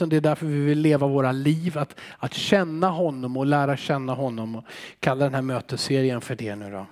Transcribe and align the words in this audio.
möten, 0.00 0.08
det 0.08 0.16
är 0.16 0.30
därför 0.30 0.46
vi 0.46 0.60
vill 0.60 0.78
leva 0.78 1.06
våra 1.06 1.32
liv. 1.32 1.78
Att, 1.78 1.94
att 2.18 2.34
känna 2.34 2.88
honom 2.88 3.36
och 3.36 3.46
lära 3.46 3.76
känna 3.76 4.14
honom. 4.14 4.56
Och 4.56 4.64
kalla 5.00 5.24
den 5.24 5.34
här 5.34 5.42
mötesserien 5.42 6.20
för 6.20 6.36
det 6.36 6.56
nu 6.56 6.70
då. 6.70 6.86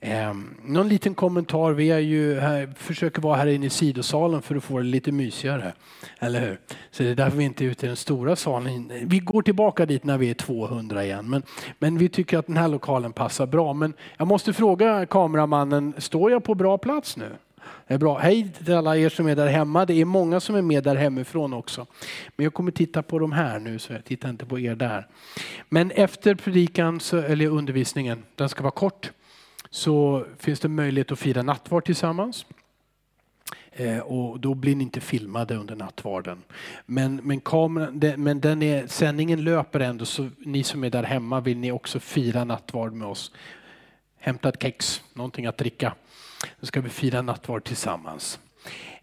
Eh, 0.00 0.34
någon 0.64 0.88
liten 0.88 1.14
kommentar. 1.14 1.72
Vi 1.72 1.90
är 1.90 1.98
ju 1.98 2.40
här, 2.40 2.72
försöker 2.76 3.22
vara 3.22 3.36
här 3.36 3.46
inne 3.46 3.66
i 3.66 3.70
sidosalen 3.70 4.42
för 4.42 4.56
att 4.56 4.64
få 4.64 4.78
det 4.78 4.84
lite 4.84 5.12
mysigare. 5.12 5.72
Eller 6.20 6.40
hur? 6.40 6.58
Så 6.90 7.02
det 7.02 7.08
är 7.08 7.14
därför 7.14 7.38
vi 7.38 7.44
inte 7.44 7.64
är 7.64 7.66
ute 7.66 7.86
i 7.86 7.88
den 7.88 7.96
stora 7.96 8.36
salen. 8.36 8.92
Vi 9.06 9.18
går 9.18 9.42
tillbaka 9.42 9.86
dit 9.86 10.04
när 10.04 10.18
vi 10.18 10.30
är 10.30 10.34
200 10.34 11.04
igen. 11.04 11.30
Men, 11.30 11.42
men 11.78 11.98
vi 11.98 12.08
tycker 12.08 12.38
att 12.38 12.46
den 12.46 12.56
här 12.56 12.68
lokalen 12.68 13.12
passar 13.12 13.46
bra. 13.46 13.72
Men 13.72 13.94
jag 14.16 14.28
måste 14.28 14.52
fråga 14.52 15.06
kameramannen, 15.06 15.94
står 15.98 16.30
jag 16.30 16.44
på 16.44 16.54
bra 16.54 16.78
plats 16.78 17.16
nu? 17.16 17.30
Det 17.88 17.94
är 17.94 17.98
bra. 17.98 18.18
Hej 18.18 18.48
till 18.64 18.74
alla 18.74 18.96
er 18.96 19.08
som 19.08 19.26
är 19.26 19.36
där 19.36 19.46
hemma. 19.46 19.86
Det 19.86 19.94
är 20.00 20.04
många 20.04 20.40
som 20.40 20.56
är 20.56 20.62
med 20.62 20.84
där 20.84 20.96
hemifrån 20.96 21.52
också. 21.52 21.86
Men 22.36 22.44
jag 22.44 22.54
kommer 22.54 22.70
titta 22.70 23.02
på 23.02 23.18
de 23.18 23.32
här 23.32 23.58
nu 23.58 23.78
så 23.78 23.92
jag 23.92 24.04
tittar 24.04 24.30
inte 24.30 24.46
på 24.46 24.58
er 24.58 24.74
där. 24.74 25.06
Men 25.68 25.90
efter 25.90 26.34
predikan, 26.34 27.00
eller 27.12 27.46
undervisningen, 27.46 28.22
den 28.34 28.48
ska 28.48 28.62
vara 28.62 28.70
kort 28.70 29.10
så 29.70 30.26
finns 30.38 30.60
det 30.60 30.68
möjlighet 30.68 31.12
att 31.12 31.18
fira 31.18 31.42
nattvard 31.42 31.84
tillsammans. 31.84 32.46
Eh, 33.72 33.98
och 33.98 34.40
då 34.40 34.54
blir 34.54 34.76
ni 34.76 34.84
inte 34.84 35.00
filmade 35.00 35.56
under 35.56 35.76
nattvarden. 35.76 36.42
Men, 36.86 37.16
men, 37.16 37.40
kameran, 37.40 38.00
den, 38.00 38.22
men 38.22 38.40
den 38.40 38.62
är, 38.62 38.86
sändningen 38.86 39.44
löper 39.44 39.80
ändå 39.80 40.04
så 40.04 40.30
ni 40.38 40.62
som 40.62 40.84
är 40.84 40.90
där 40.90 41.02
hemma 41.02 41.40
vill 41.40 41.58
ni 41.58 41.72
också 41.72 42.00
fira 42.00 42.44
nattvard 42.44 42.92
med 42.92 43.08
oss. 43.08 43.32
Hämta 44.18 44.48
ett 44.48 44.62
kex, 44.62 45.02
någonting 45.14 45.46
att 45.46 45.58
dricka. 45.58 45.94
Nu 46.60 46.66
ska 46.66 46.80
vi 46.80 46.88
fira 46.88 47.22
nattvard 47.22 47.64
tillsammans. 47.64 48.40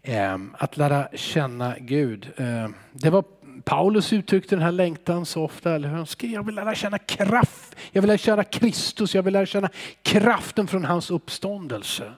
Ehm, 0.02 0.56
att 0.58 0.76
lära 0.76 1.08
känna 1.14 1.74
Gud. 1.78 2.30
Eh, 2.36 2.68
det 2.92 3.10
var 3.10 3.24
Paulus 3.64 4.12
uttryckte 4.12 4.54
den 4.54 4.62
här 4.62 4.72
längtan 4.72 5.26
så 5.26 5.44
ofta. 5.44 5.74
Eller 5.74 5.88
han 5.88 6.06
skrev, 6.06 6.30
jag 6.30 6.46
vill 6.46 6.54
lära 6.54 6.74
känna 6.74 6.98
kraft. 6.98 7.76
Jag 7.92 8.02
vill 8.02 8.08
lära 8.08 8.18
känna 8.18 8.44
Kristus. 8.44 9.14
Jag 9.14 9.22
vill 9.22 9.32
lära 9.32 9.46
känna 9.46 9.68
kraften 10.02 10.66
från 10.66 10.84
hans 10.84 11.10
uppståndelse. 11.10 12.12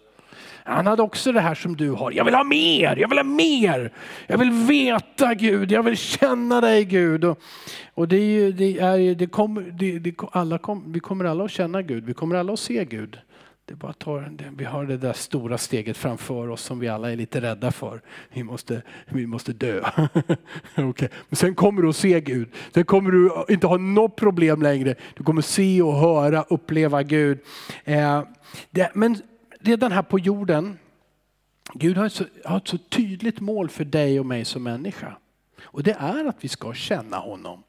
Han 0.69 0.87
hade 0.87 1.03
också 1.03 1.33
det 1.33 1.41
här 1.41 1.55
som 1.55 1.77
du 1.77 1.91
har. 1.91 2.13
Jag 2.13 2.25
vill 2.25 2.35
ha 2.35 2.45
mer, 2.45 2.97
jag 2.97 3.09
vill 3.09 3.19
ha 3.19 3.25
mer. 3.25 3.93
Jag 4.27 4.39
vill 4.39 4.51
veta 4.51 5.35
Gud, 5.35 5.73
jag 5.73 5.83
vill 5.83 5.97
känna 5.97 6.61
dig 6.61 6.85
Gud. 6.85 7.25
Och, 7.25 7.41
och 7.95 8.09
det 8.09 8.17
är, 8.17 8.53
det 8.53 8.79
är, 8.79 9.15
det 9.15 9.27
kommer, 9.27 9.63
det, 9.63 9.99
det, 9.99 10.15
alla 10.33 10.59
kom, 10.59 10.85
vi 10.93 11.01
kommer 11.01 11.25
alla 11.25 11.45
att 11.45 11.51
känna 11.51 11.83
Gud, 11.83 12.05
vi 12.05 12.15
kommer 12.15 12.37
alla 12.37 12.53
att 12.53 12.61
se 12.61 12.85
Gud. 12.85 13.19
Det 13.69 13.75
bara 13.75 13.93
tar, 13.93 14.53
vi 14.57 14.65
har 14.65 14.87
det 14.87 14.97
där 14.97 15.13
stora 15.13 15.59
steget 15.59 15.97
framför 15.97 16.49
oss 16.49 16.63
som 16.63 16.79
vi 16.79 16.89
alla 16.89 17.13
är 17.13 17.17
lite 17.17 17.41
rädda 17.41 17.73
för. 17.73 18.03
Vi 18.33 18.43
måste, 18.43 18.83
vi 19.07 19.27
måste 19.27 19.53
dö. 19.53 19.91
okay. 20.77 21.09
Men 21.29 21.37
sen 21.37 21.55
kommer 21.55 21.83
du 21.83 21.89
att 21.89 21.97
se 21.97 22.21
Gud. 22.21 22.49
Sen 22.75 22.85
kommer 22.85 23.11
du 23.11 23.45
inte 23.49 23.67
ha 23.67 23.77
något 23.77 24.17
problem 24.17 24.63
längre. 24.63 24.95
Du 25.15 25.25
kommer 25.25 25.43
se 25.43 25.83
och 25.83 25.97
höra, 25.97 26.43
uppleva 26.43 27.03
Gud. 27.03 27.39
Eh, 27.85 28.23
det, 28.71 28.91
men 28.95 29.23
redan 29.61 29.93
här 29.93 30.03
på 30.03 30.19
jorden, 30.19 30.79
Gud 31.75 31.97
har, 31.97 32.09
så, 32.09 32.25
har 32.45 32.57
ett 32.57 32.69
så 32.69 32.79
tydligt 32.79 33.41
mål 33.41 33.69
för 33.69 33.85
dig 33.85 34.21
och 34.21 34.27
mig 34.27 34.45
som 34.45 34.63
människa. 34.63 35.17
Och 35.63 35.83
det 35.83 35.97
är 35.99 36.25
att 36.25 36.37
vi 36.41 36.49
ska 36.49 36.75
känna 36.75 37.17
honom. 37.17 37.63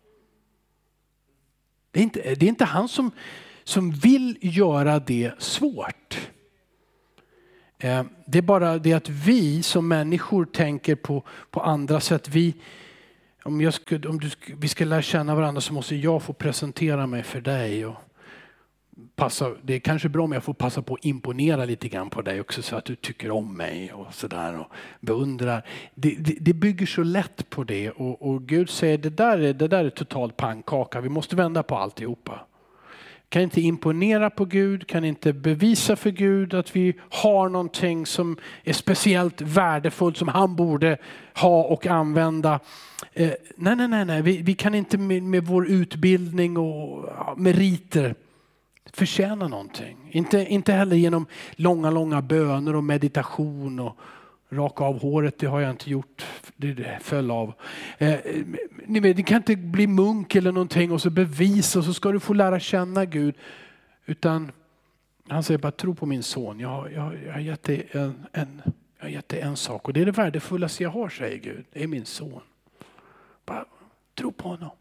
Det 1.92 2.00
är 2.00 2.04
inte, 2.04 2.20
det 2.20 2.46
är 2.46 2.50
inte 2.50 2.66
han 2.66 2.88
som 2.88 3.12
som 3.68 3.92
vill 3.92 4.38
göra 4.42 5.00
det 5.00 5.32
svårt. 5.42 6.30
Eh, 7.78 8.04
det 8.26 8.38
är 8.38 8.42
bara 8.42 8.78
det 8.78 8.94
att 8.94 9.10
vi 9.10 9.64
som 9.64 9.88
människor 9.88 10.46
tänker 10.46 10.96
på, 10.96 11.24
på 11.52 11.62
andra 11.62 12.00
sätt. 12.00 12.30
Vi, 12.30 12.56
om, 13.44 13.62
jag 13.62 13.74
skulle, 13.74 14.08
om 14.08 14.20
du, 14.20 14.30
vi 14.58 14.68
ska 14.68 14.86
lära 14.86 15.02
känna 15.02 15.36
varandra 15.36 15.62
så 15.62 15.74
måste 15.74 15.96
jag 15.96 16.24
få 16.24 16.34
presentera 16.34 17.08
mig 17.08 17.24
för 17.24 17.42
dig. 17.42 17.86
Och 17.86 17.96
passa, 19.16 19.56
det 19.62 19.74
är 19.74 19.80
kanske 19.80 20.10
bra 20.10 20.24
om 20.24 20.32
jag 20.32 20.44
får 20.44 20.54
passa 20.54 20.82
på 20.82 20.94
att 20.94 21.06
imponera 21.06 21.66
lite 21.66 21.90
grann 21.90 22.10
på 22.10 22.22
dig 22.22 22.42
också 22.42 22.62
så 22.62 22.76
att 22.76 22.86
du 22.86 22.96
tycker 22.96 23.32
om 23.32 23.58
mig 23.58 23.94
och 23.94 24.14
sådär 24.14 24.60
och 24.60 24.68
beundrar. 25.00 25.66
Det, 25.96 26.16
det, 26.20 26.38
det, 26.40 26.54
bygger 26.54 26.86
så 26.86 27.04
lätt 27.04 27.50
på 27.50 27.64
det 27.64 27.92
och, 27.92 28.22
och 28.22 28.48
Gud 28.48 28.70
säger 28.70 28.98
det 28.98 29.10
där, 29.10 29.38
är, 29.38 29.54
det 29.54 29.68
där 29.68 29.86
är 29.86 29.90
totalt 29.90 30.38
pannkaka. 30.38 31.02
Vi 31.02 31.10
måste 31.10 31.36
vända 31.36 31.64
på 31.64 31.76
alltihopa 31.76 32.48
kan 33.30 33.42
inte 33.42 33.62
imponera 33.62 34.30
på 34.30 34.46
Gud, 34.46 34.88
kan 34.88 35.06
inte 35.06 35.34
bevisa 35.34 35.96
för 35.96 36.10
Gud 36.10 36.54
att 36.54 36.76
vi 36.76 36.94
har 37.10 37.50
någonting 37.50 38.06
som 38.06 38.38
är 38.64 38.74
speciellt 38.74 39.42
värdefullt 39.42 40.18
som 40.18 40.28
han 40.28 40.56
borde 40.56 40.98
ha 41.34 41.64
och 41.64 41.88
använda. 41.88 42.60
Eh, 43.14 43.32
nej, 43.56 43.76
nej, 43.76 43.88
nej, 43.88 44.06
nej. 44.06 44.22
Vi, 44.22 44.42
vi 44.42 44.54
kan 44.54 44.76
inte 44.76 44.98
med, 44.98 45.24
med, 45.24 45.46
vår 45.46 45.68
utbildning 45.68 46.58
och 46.58 47.06
ja, 47.18 47.36
meriter 47.38 48.16
förtjäna 48.94 49.48
någonting. 49.48 49.98
Inte, 50.12 50.46
inte 50.46 50.74
heller 50.74 50.96
genom 50.96 51.26
långa, 51.52 51.92
långa 51.92 52.22
böner 52.22 52.76
och 52.76 52.84
meditation 52.84 53.80
och 53.80 53.98
Raka 54.50 54.84
av 54.84 55.02
håret, 55.02 55.40
det 55.40 55.48
har 55.48 55.60
jag 55.60 55.72
inte 55.72 55.90
gjort. 55.90 56.26
Det 56.56 57.00
föll 57.02 57.32
av. 57.32 57.54
Eh, 57.98 58.20
ni 58.86 59.00
vet, 59.00 59.18
det 59.18 59.24
kan 59.24 59.38
inte 59.38 59.56
bli 59.56 59.88
munk 59.88 60.36
eller 60.36 60.52
någonting 60.52 60.92
och 60.92 61.02
så 61.02 61.10
bevisa 61.10 61.80
och 61.80 61.86
så 61.86 61.94
ska 61.94 62.12
du 62.12 62.20
få 62.20 62.34
lära 62.34 62.60
känna 62.60 63.06
Gud. 63.06 63.36
Utan 64.06 64.52
han 65.28 65.44
säger 65.44 65.58
bara 65.58 65.72
tro 65.72 65.96
på 65.96 66.06
min 66.06 66.24
son. 66.24 66.60
Jag, 66.60 66.94
jag, 66.94 67.14
jag, 67.26 67.34
har 67.34 67.40
gett 67.40 67.64
dig 67.64 67.88
en, 67.92 68.26
en, 68.32 68.62
jag 68.98 69.06
har 69.06 69.10
gett 69.10 69.30
dig 69.30 69.42
en 69.42 69.58
sak 69.58 69.88
och 69.88 69.94
det 69.94 70.02
är 70.02 70.06
det 70.06 70.12
värdefullaste 70.12 70.84
jag 70.84 70.90
har, 70.90 71.10
säger 71.10 71.38
Gud. 71.38 71.66
Det 71.74 71.84
är 71.84 71.88
min 71.88 72.06
son. 72.06 72.42
Bara 73.46 73.66
tro 74.16 74.32
på 74.32 74.50
honom. 74.50 74.72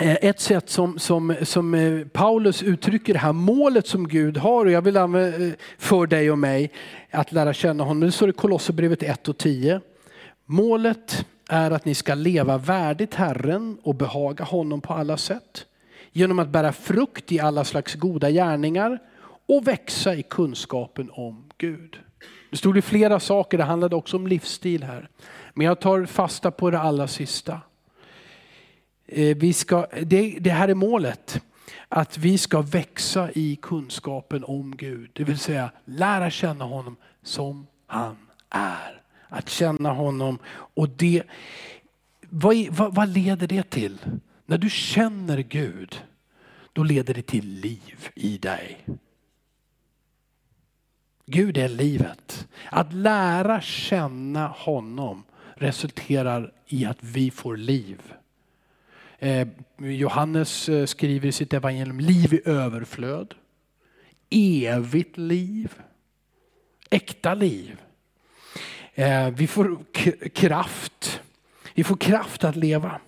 Eh, 0.00 0.16
ett 0.20 0.40
sätt 0.40 0.70
som, 0.70 0.98
som, 0.98 1.34
som 1.42 1.74
eh, 1.74 2.06
Paulus 2.06 2.62
uttrycker 2.62 3.12
det 3.12 3.18
här 3.18 3.32
målet 3.32 3.86
som 3.86 4.08
Gud 4.08 4.36
har 4.36 4.64
och 4.64 4.70
jag 4.70 4.82
vill 4.82 4.96
använda 4.96 5.46
eh, 5.46 5.52
för 5.78 6.06
dig 6.06 6.30
och 6.30 6.38
mig 6.38 6.72
att 7.10 7.32
lära 7.32 7.52
känna 7.52 7.84
honom. 7.84 8.00
Det 8.00 8.12
står 8.12 8.30
i 8.30 8.32
Kolosserbrevet 8.32 9.02
1 9.02 9.28
och 9.28 9.38
10. 9.38 9.80
Målet 10.46 11.26
är 11.48 11.70
att 11.70 11.84
ni 11.84 11.94
ska 11.94 12.14
leva 12.14 12.58
värdigt 12.58 13.14
Herren 13.14 13.78
och 13.82 13.94
behaga 13.94 14.44
honom 14.44 14.80
på 14.80 14.92
alla 14.92 15.16
sätt. 15.16 15.64
Genom 16.12 16.38
att 16.38 16.48
bära 16.48 16.72
frukt 16.72 17.32
i 17.32 17.40
alla 17.40 17.64
slags 17.64 17.94
goda 17.94 18.30
gärningar 18.30 18.98
och 19.48 19.68
växa 19.68 20.14
i 20.14 20.22
kunskapen 20.22 21.10
om 21.12 21.44
Gud. 21.58 21.98
Det 22.50 22.56
stod 22.56 22.78
i 22.78 22.82
flera 22.82 23.20
saker, 23.20 23.58
det 23.58 23.64
handlade 23.64 23.96
också 23.96 24.16
om 24.16 24.26
livsstil 24.26 24.82
här. 24.82 25.08
Men 25.54 25.66
jag 25.66 25.80
tar 25.80 26.06
fasta 26.06 26.50
på 26.50 26.70
det 26.70 26.78
allra 26.78 27.06
sista. 27.06 27.60
Eh, 29.08 29.36
vi 29.36 29.52
ska, 29.52 29.86
det, 30.02 30.38
det 30.40 30.50
här 30.50 30.68
är 30.68 30.74
målet. 30.74 31.42
Att 31.88 32.18
vi 32.18 32.38
ska 32.38 32.62
växa 32.62 33.30
i 33.32 33.56
kunskapen 33.62 34.44
om 34.44 34.76
Gud. 34.76 35.10
Det 35.12 35.24
vill 35.24 35.38
säga 35.38 35.70
lära 35.84 36.30
känna 36.30 36.64
honom 36.64 36.96
som 37.22 37.66
han 37.86 38.16
är. 38.50 39.02
Att 39.28 39.48
känna 39.48 39.92
honom. 39.92 40.38
Och 40.50 40.88
det, 40.88 41.22
vad, 42.20 42.56
vad, 42.70 42.94
vad 42.94 43.08
leder 43.08 43.46
det 43.46 43.70
till? 43.70 43.98
När 44.46 44.58
du 44.58 44.70
känner 44.70 45.38
Gud, 45.38 46.02
då 46.72 46.82
leder 46.82 47.14
det 47.14 47.22
till 47.22 47.48
liv 47.48 48.08
i 48.14 48.38
dig. 48.38 48.86
Gud 51.26 51.58
är 51.58 51.68
livet. 51.68 52.48
Att 52.70 52.92
lära 52.92 53.60
känna 53.60 54.46
honom 54.48 55.24
resulterar 55.54 56.52
i 56.66 56.84
att 56.84 56.98
vi 57.00 57.30
får 57.30 57.56
liv. 57.56 58.14
Eh, 59.18 59.48
Johannes 59.78 60.68
eh, 60.68 60.86
skriver 60.86 61.28
i 61.28 61.32
sitt 61.32 61.52
evangelium 61.52 62.00
liv 62.00 62.34
i 62.34 62.40
överflöd. 62.44 63.34
Evigt 64.30 65.18
liv. 65.18 65.72
Äkta 66.90 67.34
liv. 67.34 67.80
Eh, 68.94 69.30
vi 69.30 69.46
får 69.46 69.78
kraft. 70.28 71.20
Vi 71.74 71.84
får 71.84 71.96
kraft 71.96 72.44
att 72.44 72.56
leva. 72.56 73.00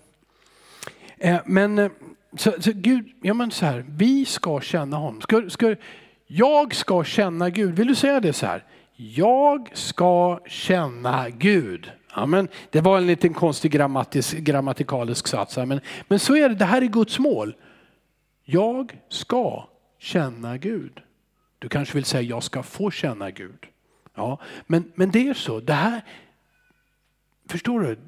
Men 1.45 1.91
så, 2.37 2.53
så 2.61 2.73
Gud, 2.75 3.13
ja 3.23 3.35
men 3.35 3.51
så 3.51 3.67
här, 3.67 3.85
vi 3.89 4.25
ska 4.25 4.61
känna 4.61 4.97
honom. 4.97 5.21
Ska, 5.21 5.51
ska, 5.51 5.77
jag 6.27 6.75
ska 6.75 7.05
känna 7.05 7.51
Gud. 7.51 7.77
Vill 7.77 7.87
du 7.87 7.95
säga 7.95 8.21
det 8.21 8.33
så 8.33 8.47
här? 8.47 8.65
Jag 8.97 9.71
ska 9.73 10.41
känna 10.47 11.31
Gud. 11.31 11.91
Ja, 12.15 12.27
men 12.27 12.49
det 12.71 12.81
var 12.81 12.99
en 12.99 13.07
liten 13.07 13.35
konstig 13.35 13.73
grammatikalisk 14.45 15.29
sats. 15.29 15.57
Men, 15.57 15.81
men 16.09 16.19
så 16.19 16.37
är 16.37 16.49
det, 16.49 16.55
det 16.55 16.65
här 16.65 16.83
är 16.83 16.87
Guds 16.87 17.19
mål. 17.19 17.55
Jag 18.45 18.99
ska 19.09 19.69
känna 19.99 20.59
Gud. 20.59 21.01
Du 21.59 21.69
kanske 21.69 21.95
vill 21.95 22.05
säga 22.05 22.23
jag 22.23 22.43
ska 22.43 22.63
få 22.63 22.91
känna 22.91 23.31
Gud. 23.31 23.67
Ja, 24.15 24.39
men, 24.67 24.93
men 24.95 25.11
det 25.11 25.29
är 25.29 25.35
så. 25.35 25.61
Det 25.61 25.73
här, 25.73 26.01
förstår 27.49 27.81
du? 27.81 27.99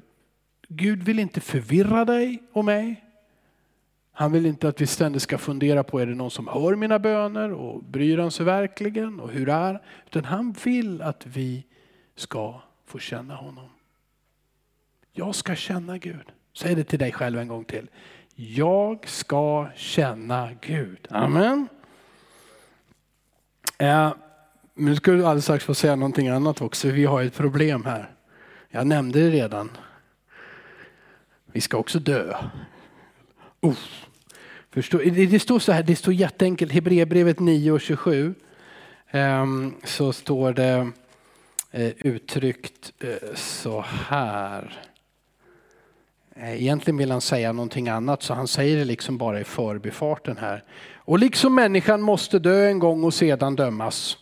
Gud 0.67 1.03
vill 1.03 1.19
inte 1.19 1.41
förvirra 1.41 2.05
dig 2.05 2.43
och 2.53 2.65
mig. 2.65 3.03
Han 4.11 4.31
vill 4.31 4.45
inte 4.45 4.67
att 4.67 4.81
vi 4.81 4.87
ständigt 4.87 5.21
ska 5.21 5.37
fundera 5.37 5.83
på 5.83 5.99
är 5.99 6.05
det 6.05 6.15
någon 6.15 6.31
som 6.31 6.47
hör 6.47 6.75
mina 6.75 6.99
böner 6.99 7.51
och 7.51 7.83
bryr 7.83 8.17
han 8.17 8.31
sig 8.31 8.45
verkligen 8.45 9.19
och 9.19 9.29
hur 9.29 9.49
är 9.49 9.81
Utan 10.05 10.25
han 10.25 10.55
vill 10.63 11.01
att 11.01 11.25
vi 11.25 11.65
ska 12.15 12.61
få 12.85 12.99
känna 12.99 13.35
honom. 13.35 13.69
Jag 15.15 15.35
ska 15.35 15.55
känna 15.55 15.97
Gud. 15.97 16.31
Säg 16.57 16.75
det 16.75 16.83
till 16.83 16.99
dig 16.99 17.11
själv 17.11 17.39
en 17.39 17.47
gång 17.47 17.65
till. 17.65 17.89
Jag 18.35 19.07
ska 19.07 19.67
känna 19.75 20.49
Gud. 20.61 21.07
Amen. 21.09 21.67
Eh, 23.77 24.13
nu 24.73 24.95
ska 24.95 25.11
du 25.11 25.25
alldeles 25.25 25.43
strax 25.43 25.65
få 25.65 25.73
säga 25.73 25.95
någonting 25.95 26.27
annat 26.27 26.61
också. 26.61 26.87
Vi 26.87 27.05
har 27.05 27.23
ett 27.23 27.35
problem 27.35 27.85
här. 27.85 28.11
Jag 28.69 28.87
nämnde 28.87 29.19
det 29.19 29.29
redan. 29.29 29.71
Vi 31.45 31.61
ska 31.61 31.77
också 31.77 31.99
dö. 31.99 32.37
Uh. 33.65 33.73
Förstå, 34.71 34.97
det 34.97 35.41
står 35.41 35.59
så 35.59 35.71
här, 35.71 35.83
det 35.83 35.95
står 35.95 36.13
jätteenkelt, 36.13 36.71
Hebreerbrevet 36.71 37.39
9 37.39 37.71
och 37.71 37.81
27. 37.81 38.35
Ehm, 39.11 39.73
så 39.83 40.13
står 40.13 40.53
det 40.53 40.91
eh, 41.71 41.91
uttryckt 41.97 42.93
eh, 42.99 43.35
så 43.35 43.81
här. 43.81 44.92
Eh, 46.35 46.61
egentligen 46.61 46.97
vill 46.97 47.11
han 47.11 47.21
säga 47.21 47.51
någonting 47.51 47.89
annat 47.89 48.23
så 48.23 48.33
han 48.33 48.47
säger 48.47 48.77
det 48.77 48.85
liksom 48.85 49.17
bara 49.17 49.39
i 49.39 49.43
förbifarten 49.43 50.37
här. 50.37 50.63
Och 50.95 51.19
liksom 51.19 51.55
människan 51.55 52.01
måste 52.01 52.39
dö 52.39 52.67
en 52.67 52.79
gång 52.79 53.03
och 53.03 53.13
sedan 53.13 53.55
dömas. 53.55 54.17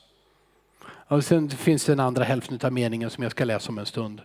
Och 0.83 1.23
sen 1.23 1.49
finns 1.49 1.85
det 1.85 1.91
den 1.91 1.99
andra 1.99 2.23
hälften 2.23 2.59
av 2.63 2.73
meningen 2.73 3.09
som 3.09 3.23
jag 3.23 3.31
ska 3.31 3.45
läsa 3.45 3.69
om 3.69 3.77
en 3.77 3.85
stund. 3.85 4.21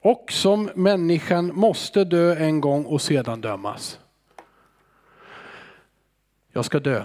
Och 0.00 0.32
som 0.32 0.70
människan 0.74 1.54
måste 1.54 2.04
dö 2.04 2.36
en 2.36 2.60
gång 2.60 2.84
och 2.84 3.02
sedan 3.02 3.40
dömas. 3.40 4.00
Jag 6.52 6.64
ska 6.64 6.80
dö. 6.80 7.04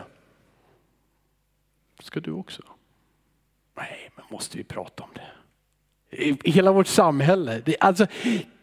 Ska 2.00 2.19
du 2.19 2.31
också? 2.31 2.61
Nej, 3.77 4.09
men 4.15 4.25
måste 4.29 4.57
vi 4.57 4.63
prata 4.63 5.03
om 5.03 5.09
det? 5.13 5.31
I 6.17 6.51
hela 6.51 6.71
vårt 6.71 6.88
samhälle. 6.88 7.61
Det, 7.65 7.75
alltså, 7.79 8.07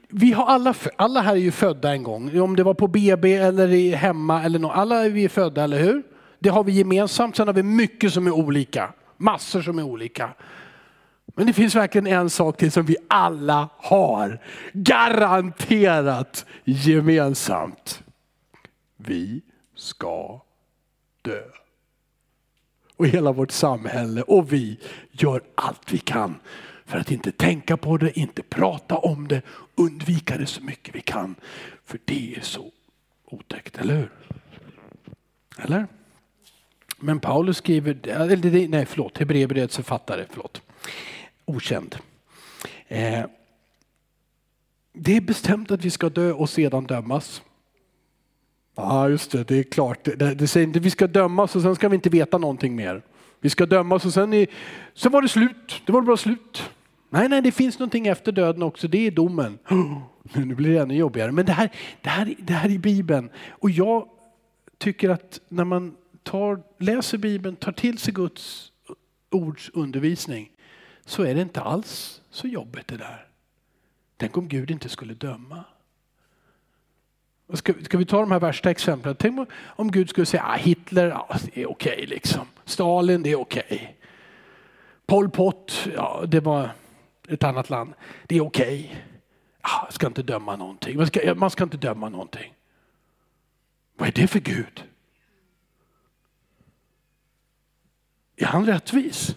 vi 0.08 0.32
har 0.32 0.46
alla, 0.46 0.74
alla 0.96 1.20
här 1.20 1.32
är 1.32 1.40
ju 1.40 1.50
födda 1.50 1.92
en 1.92 2.02
gång. 2.02 2.40
Om 2.40 2.56
det 2.56 2.62
var 2.62 2.74
på 2.74 2.88
BB 2.88 3.34
eller 3.34 3.96
hemma 3.96 4.42
eller 4.42 4.58
något. 4.58 4.76
Alla 4.76 5.04
är 5.04 5.10
vi 5.10 5.28
födda, 5.28 5.64
eller 5.64 5.78
hur? 5.78 6.02
Det 6.38 6.48
har 6.48 6.64
vi 6.64 6.72
gemensamt. 6.72 7.36
Sen 7.36 7.46
har 7.46 7.54
vi 7.54 7.62
mycket 7.62 8.12
som 8.12 8.26
är 8.26 8.30
olika. 8.30 8.92
Massor 9.16 9.62
som 9.62 9.78
är 9.78 9.82
olika. 9.82 10.30
Men 11.26 11.46
det 11.46 11.52
finns 11.52 11.74
verkligen 11.74 12.06
en 12.06 12.30
sak 12.30 12.56
till 12.56 12.72
som 12.72 12.86
vi 12.86 12.96
alla 13.08 13.68
har. 13.76 14.42
Garanterat 14.72 16.46
gemensamt. 16.64 18.02
Vi 18.96 19.42
ska 19.74 20.40
dö. 21.22 21.42
Och 22.96 23.06
hela 23.06 23.32
vårt 23.32 23.50
samhälle 23.50 24.22
och 24.22 24.52
vi 24.52 24.80
gör 25.10 25.42
allt 25.54 25.92
vi 25.92 25.98
kan 25.98 26.34
för 26.86 26.98
att 26.98 27.10
inte 27.10 27.32
tänka 27.32 27.76
på 27.76 27.96
det, 27.96 28.18
inte 28.18 28.42
prata 28.42 28.96
om 28.96 29.28
det, 29.28 29.42
undvika 29.74 30.36
det 30.36 30.46
så 30.46 30.62
mycket 30.62 30.94
vi 30.94 31.00
kan. 31.00 31.34
För 31.84 31.98
det 32.04 32.34
är 32.36 32.40
så 32.40 32.72
otäckt, 33.24 33.78
eller 33.78 33.96
hur? 33.96 34.10
Eller? 35.58 35.86
Men 36.98 37.20
Paulus 37.20 37.56
skriver, 37.56 38.08
eller 38.08 38.68
nej 38.68 38.86
förlåt, 38.86 39.18
Hebreerbrevets 39.18 39.76
författare, 39.76 40.24
förlåt. 40.30 40.62
Okänd. 41.44 41.96
Eh, 42.88 43.24
det 44.92 45.16
är 45.16 45.20
bestämt 45.20 45.70
att 45.70 45.84
vi 45.84 45.90
ska 45.90 46.08
dö 46.08 46.32
och 46.32 46.50
sedan 46.50 46.86
dömas. 46.86 47.42
Ja 48.74 49.08
just 49.08 49.30
det, 49.30 49.44
det 49.44 49.58
är 49.58 49.62
klart. 49.62 50.04
Det, 50.04 50.34
det 50.34 50.46
säger 50.46 50.66
inte 50.66 50.80
vi 50.80 50.90
ska 50.90 51.06
dömas 51.06 51.56
och 51.56 51.62
sen 51.62 51.74
ska 51.74 51.88
vi 51.88 51.94
inte 51.94 52.10
veta 52.10 52.38
någonting 52.38 52.76
mer. 52.76 53.02
Vi 53.40 53.50
ska 53.50 53.66
dömas 53.66 54.04
och 54.04 54.12
sen, 54.12 54.32
är, 54.32 54.46
sen 54.94 55.12
var 55.12 55.22
det 55.22 55.28
slut. 55.28 55.82
Det 55.86 55.92
var 55.92 56.02
bara 56.02 56.16
slut. 56.16 56.70
Nej, 57.16 57.28
nej, 57.28 57.42
det 57.42 57.52
finns 57.52 57.78
någonting 57.78 58.06
efter 58.06 58.32
döden 58.32 58.62
också. 58.62 58.88
Det 58.88 59.06
är 59.06 59.10
domen. 59.10 59.58
Nu 60.32 60.54
blir 60.54 60.70
det 60.70 60.78
ännu 60.78 60.94
jobbigare. 60.94 61.32
Men 61.32 61.46
det 61.46 61.52
här, 61.52 61.70
det 62.02 62.08
här, 62.08 62.34
det 62.38 62.52
här 62.52 62.70
är 62.70 62.78
Bibeln. 62.78 63.30
Och 63.48 63.70
jag 63.70 64.08
tycker 64.78 65.10
att 65.10 65.40
när 65.48 65.64
man 65.64 65.96
tar, 66.22 66.62
läser 66.78 67.18
Bibeln, 67.18 67.56
tar 67.56 67.72
till 67.72 67.98
sig 67.98 68.14
Guds 68.14 68.72
ords 69.30 69.70
undervisning, 69.74 70.50
så 71.04 71.22
är 71.22 71.34
det 71.34 71.40
inte 71.40 71.60
alls 71.60 72.20
så 72.30 72.46
jobbigt 72.46 72.88
det 72.88 72.96
där. 72.96 73.26
Tänk 74.16 74.36
om 74.36 74.48
Gud 74.48 74.70
inte 74.70 74.88
skulle 74.88 75.14
döma. 75.14 75.64
Ska, 77.52 77.74
ska, 77.82 77.98
vi 77.98 78.04
ta 78.04 78.20
de 78.20 78.30
här 78.30 78.40
värsta 78.40 78.70
exemplen? 78.70 79.16
Tänk 79.18 79.48
om 79.52 79.90
Gud 79.90 80.10
skulle 80.10 80.26
säga 80.26 80.42
ah, 80.42 80.56
Hitler, 80.56 81.10
ah, 81.10 81.38
det 81.54 81.62
är 81.62 81.70
okej 81.70 81.92
okay, 81.92 82.06
liksom. 82.06 82.46
Stalin, 82.64 83.22
det 83.22 83.30
är 83.30 83.40
okej. 83.40 83.64
Okay. 83.70 83.88
Pol 85.06 85.30
Pot, 85.30 85.88
ja 85.94 86.24
det 86.28 86.40
var 86.40 86.70
ett 87.28 87.44
annat 87.44 87.70
land. 87.70 87.94
Det 88.26 88.36
är 88.36 88.40
okej. 88.40 88.84
Okay. 88.84 89.02
Jag 89.62 89.92
ska 89.92 90.06
inte 90.06 90.22
döma 90.22 90.56
någonting. 90.56 90.96
Man 90.96 91.06
ska, 91.06 91.34
man 91.34 91.50
ska 91.50 91.64
inte 91.64 91.76
döma 91.76 92.08
någonting. 92.08 92.54
Vad 93.96 94.08
är 94.08 94.12
det 94.12 94.28
för 94.28 94.40
Gud? 94.40 94.84
Är 98.36 98.46
han 98.46 98.66
rättvis? 98.66 99.36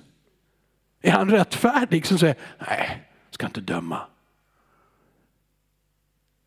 Är 1.01 1.11
han 1.11 1.31
rättfärdig 1.31 2.05
som 2.05 2.17
säger 2.17 2.35
nej, 2.57 3.09
ska 3.29 3.45
inte 3.45 3.61
döma. 3.61 4.01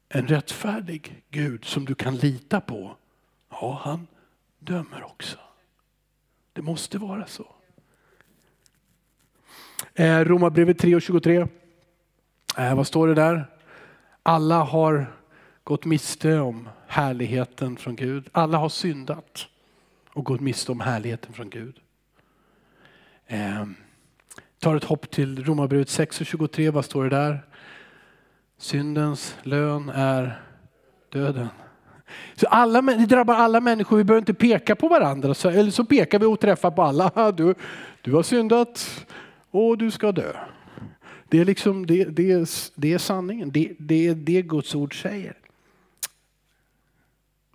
En 0.09 0.29
rättfärdig 0.29 1.23
Gud 1.31 1.65
som 1.65 1.85
du 1.85 1.95
kan 1.95 2.17
lita 2.17 2.61
på, 2.61 2.97
ja 3.51 3.81
han 3.85 4.07
dömer 4.59 5.03
också. 5.05 5.39
Det 6.53 6.63
måste 6.63 6.99
vara 6.99 7.27
så. 7.27 7.55
Eh, 9.95 10.19
Romarbrevet 10.19 10.79
3 10.79 10.95
och 10.95 11.03
23. 11.03 11.47
Eh, 12.59 12.75
vad 12.75 12.87
står 12.87 13.09
det 13.09 13.15
där? 13.15 13.47
Alla 14.23 14.59
har 14.59 15.07
gått 15.65 15.85
miste 15.85 16.39
om 16.39 16.69
härligheten 16.87 17.77
från 17.77 17.97
Gud. 17.97 18.29
Alla 18.33 18.59
har 18.59 18.69
syndat 18.69 19.47
och 20.13 20.25
gått 20.25 20.41
miste 20.41 20.73
om 20.73 20.81
härligheten 20.81 21.33
från 21.33 21.51
Gud. 21.51 21.77
Eh, 23.27 23.67
tar 24.59 24.77
ett 24.77 24.85
hopp 24.85 25.11
till 25.11 25.45
Romarbrevet 25.45 25.89
6 25.89 26.21
och 26.21 26.27
23. 26.27 26.71
Vad 26.71 26.85
står 26.85 27.05
det 27.05 27.11
där? 27.11 27.41
Syndens 28.59 29.37
lön 29.43 29.89
är 29.89 30.43
döden. 31.09 31.49
Så 32.35 32.47
alla, 32.47 32.83
det 32.83 33.07
drabbar 33.07 33.35
alla 33.35 33.61
människor, 33.61 33.97
vi 33.97 34.05
behöver 34.05 34.21
inte 34.21 34.35
peka 34.35 34.77
på 34.77 34.89
varandra. 34.89 35.35
Så, 35.35 35.49
eller 35.49 35.71
så 35.71 35.85
pekar 35.85 36.19
vi 36.19 36.27
och 36.27 36.41
träffar 36.41 36.71
på 36.71 36.83
alla. 36.83 37.33
Du, 37.37 37.55
du 38.03 38.13
har 38.13 38.23
syndat 38.23 39.07
och 39.53 39.79
du 39.79 39.91
ska 39.91 40.13
dö. 40.13 40.33
Det 41.29 41.41
är, 41.41 41.45
liksom, 41.45 41.87
det, 41.87 42.05
det 42.05 42.33
är, 42.33 42.49
det 42.75 42.93
är 42.93 42.99
sanningen, 42.99 43.51
det, 43.51 43.73
det 43.79 44.09
är 44.09 44.15
det 44.15 44.43
Guds 44.43 44.75
ord 44.75 45.03
säger. 45.03 45.37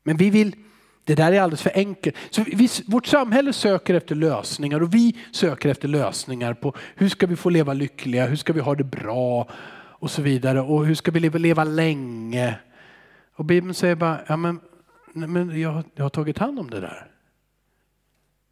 Men 0.04 0.18
vi 0.18 0.30
vill, 0.30 0.56
det 1.04 1.16
där 1.16 1.32
är 1.32 1.42
alldeles 1.42 1.62
för 1.62 1.72
enkelt. 1.76 2.16
Så 2.30 2.44
vi, 2.44 2.70
vårt 2.88 3.06
samhälle 3.06 3.54
söker 3.54 3.94
efter 3.94 4.16
lösningar 4.16 4.84
och 4.84 4.94
vi 4.94 5.18
söker 5.32 5.70
efter 5.70 5.88
lösningar 5.88 6.54
på 6.54 6.74
hur 6.96 7.10
ska 7.10 7.28
vi 7.28 7.36
få 7.36 7.50
leva 7.50 7.74
lyckliga, 7.74 8.26
hur 8.26 8.36
ska 8.36 8.54
vi 8.54 8.60
ha 8.60 8.76
det 8.76 8.84
bra 8.84 9.48
och 10.00 10.12
så 10.12 10.22
vidare. 10.22 10.62
Och 10.62 10.86
hur 10.86 10.96
ska 10.96 11.12
vi 11.12 11.20
leva, 11.20 11.38
leva 11.38 11.64
länge? 11.64 12.60
Och 13.36 13.46
Bibeln 13.46 13.74
säger 13.74 13.96
bara, 13.96 14.20
ja 14.28 14.38
men, 14.38 14.60
men 15.14 15.62
jag, 15.62 15.84
jag 15.96 16.06
har 16.06 16.10
tagit 16.10 16.38
hand 16.38 16.60
om 16.60 16.70
det 16.70 16.80
där. 16.80 17.17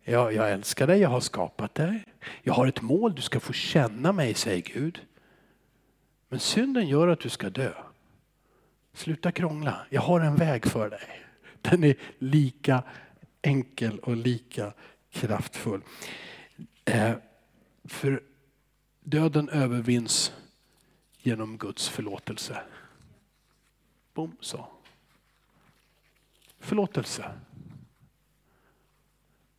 Jag, 0.07 0.33
jag 0.33 0.51
älskar 0.51 0.87
dig, 0.87 0.99
jag 0.99 1.09
har 1.09 1.19
skapat 1.19 1.75
dig. 1.75 2.03
Jag 2.43 2.53
har 2.53 2.67
ett 2.67 2.81
mål, 2.81 3.15
du 3.15 3.21
ska 3.21 3.39
få 3.39 3.53
känna 3.53 4.11
mig, 4.11 4.33
säger 4.33 4.61
Gud. 4.61 4.99
Men 6.29 6.39
synden 6.39 6.87
gör 6.87 7.07
att 7.07 7.19
du 7.19 7.29
ska 7.29 7.49
dö. 7.49 7.73
Sluta 8.93 9.31
krångla, 9.31 9.85
jag 9.89 10.01
har 10.01 10.19
en 10.19 10.35
väg 10.35 10.65
för 10.65 10.89
dig. 10.89 11.25
Den 11.61 11.83
är 11.83 11.95
lika 12.19 12.83
enkel 13.41 13.99
och 13.99 14.15
lika 14.15 14.73
kraftfull. 15.11 15.81
Eh, 16.85 17.13
för 17.83 18.23
döden 19.03 19.49
övervinns 19.49 20.33
genom 21.21 21.57
Guds 21.57 21.89
förlåtelse. 21.89 22.61
Bom 24.13 24.37
så. 24.39 24.67
Förlåtelse. 26.59 27.31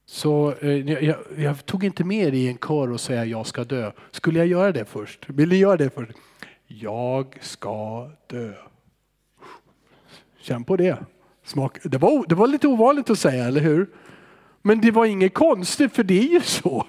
Så 0.07 0.55
eh, 0.61 0.93
jag, 1.05 1.17
jag, 1.37 1.67
tog 1.67 1.85
inte 1.85 2.05
med 2.05 2.29
er 2.29 2.33
i 2.33 2.49
en 2.49 2.59
kör 2.59 2.91
och 2.91 3.01
säga 3.01 3.25
jag 3.25 3.47
ska 3.47 3.65
dö. 3.65 3.93
Skulle 4.11 4.39
jag 4.39 4.49
göra 4.49 4.73
det 4.73 4.85
först? 4.85 5.27
Vill 5.29 5.49
ni 5.49 5.57
göra 5.57 5.77
det 5.77 5.95
först? 5.95 6.13
Jag 6.67 7.39
ska 7.41 8.11
dö. 8.27 8.53
Känn 10.41 10.65
på 10.65 10.77
det. 10.77 10.99
Smak. 11.45 11.79
Det, 11.83 11.99
var, 11.99 12.27
det 12.29 12.35
var 12.35 12.47
lite 12.47 12.69
ovanligt 12.69 13.11
att 13.11 13.19
säga, 13.19 13.45
eller 13.45 13.61
hur? 13.61 13.87
Men 14.63 14.81
det 14.81 14.91
var 14.91 15.07
inget 15.07 15.35
konstigt, 15.35 15.93
för 15.93 16.05
det 16.05 16.19
är 16.19 16.29
ju 16.33 16.41
så. 16.41 16.87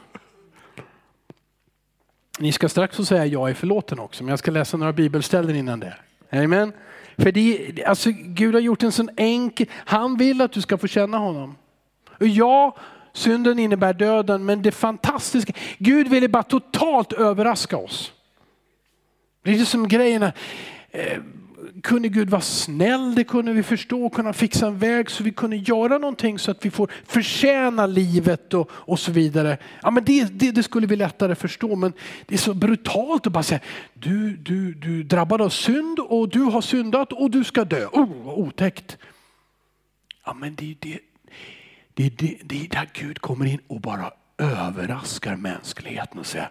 Ni 2.39 2.51
ska 2.51 2.69
strax 2.69 2.95
få 2.95 3.05
säga 3.05 3.25
jag 3.25 3.49
är 3.49 3.53
förlåten 3.53 3.99
också, 3.99 4.23
men 4.23 4.29
jag 4.29 4.39
ska 4.39 4.51
läsa 4.51 4.77
några 4.77 4.93
bibelställen 4.93 5.55
innan 5.55 5.79
det. 5.79 5.93
Amen. 6.29 6.73
För 7.17 7.31
det, 7.31 7.83
alltså, 7.85 8.09
Gud 8.11 8.53
har 8.53 8.61
gjort 8.61 8.83
en 8.83 8.91
sån 8.91 9.09
enkel, 9.17 9.67
han 9.71 10.17
vill 10.17 10.41
att 10.41 10.51
du 10.51 10.61
ska 10.61 10.77
få 10.77 10.87
känna 10.87 11.17
honom. 11.17 11.55
Och 12.19 12.27
ja, 12.27 12.77
synden 13.17 13.59
innebär 13.59 13.93
döden, 13.93 14.45
men 14.45 14.61
det 14.61 14.71
fantastiska, 14.71 15.53
Gud 15.77 16.07
ville 16.07 16.27
bara 16.27 16.43
totalt 16.43 17.13
överraska 17.13 17.77
oss. 17.77 18.11
Det 19.43 19.51
är 19.51 19.65
som 19.65 19.87
grejerna, 19.87 20.33
eh, 20.91 21.19
kunde 21.83 22.09
Gud 22.09 22.29
vara 22.29 22.41
snäll, 22.41 23.15
det 23.15 23.23
kunde 23.23 23.53
vi 23.53 23.63
förstå 23.63 24.09
kunna 24.09 24.33
fixa 24.33 24.67
en 24.67 24.79
väg 24.79 25.09
så 25.09 25.23
vi 25.23 25.31
kunde 25.31 25.55
göra 25.55 25.97
någonting 25.97 26.39
så 26.39 26.51
att 26.51 26.65
vi 26.65 26.71
får 26.71 26.91
förtjäna 27.05 27.85
livet 27.85 28.53
och, 28.53 28.69
och 28.71 28.99
så 28.99 29.11
vidare. 29.11 29.57
Ja, 29.81 29.91
men 29.91 30.03
det, 30.03 30.23
det, 30.23 30.51
det 30.51 30.63
skulle 30.63 30.87
vi 30.87 30.95
lättare 30.95 31.35
förstå 31.35 31.75
men 31.75 31.93
det 32.25 32.35
är 32.35 32.39
så 32.39 32.53
brutalt 32.53 33.27
att 33.27 33.33
bara 33.33 33.43
säga 33.43 33.59
du, 33.93 34.37
du, 34.37 34.73
du 34.73 35.03
drabbad 35.03 35.41
av 35.41 35.49
synd 35.49 35.99
och 35.99 36.29
du 36.29 36.41
har 36.41 36.61
syndat 36.61 37.13
och 37.13 37.31
du 37.31 37.43
ska 37.43 37.65
dö. 37.65 37.85
Oh, 37.85 38.39
otäckt. 38.39 38.97
Ja, 40.25 40.33
men 40.33 40.55
det, 40.55 40.75
det, 40.79 40.99
det, 41.97 42.09
det, 42.17 42.37
det 42.43 42.65
är 42.65 42.69
där 42.69 42.89
Gud 42.93 43.19
kommer 43.19 43.45
in 43.45 43.59
och 43.67 43.81
bara 43.81 44.11
överraskar 44.37 45.35
mänskligheten 45.35 46.19
och 46.19 46.25
säger 46.25 46.49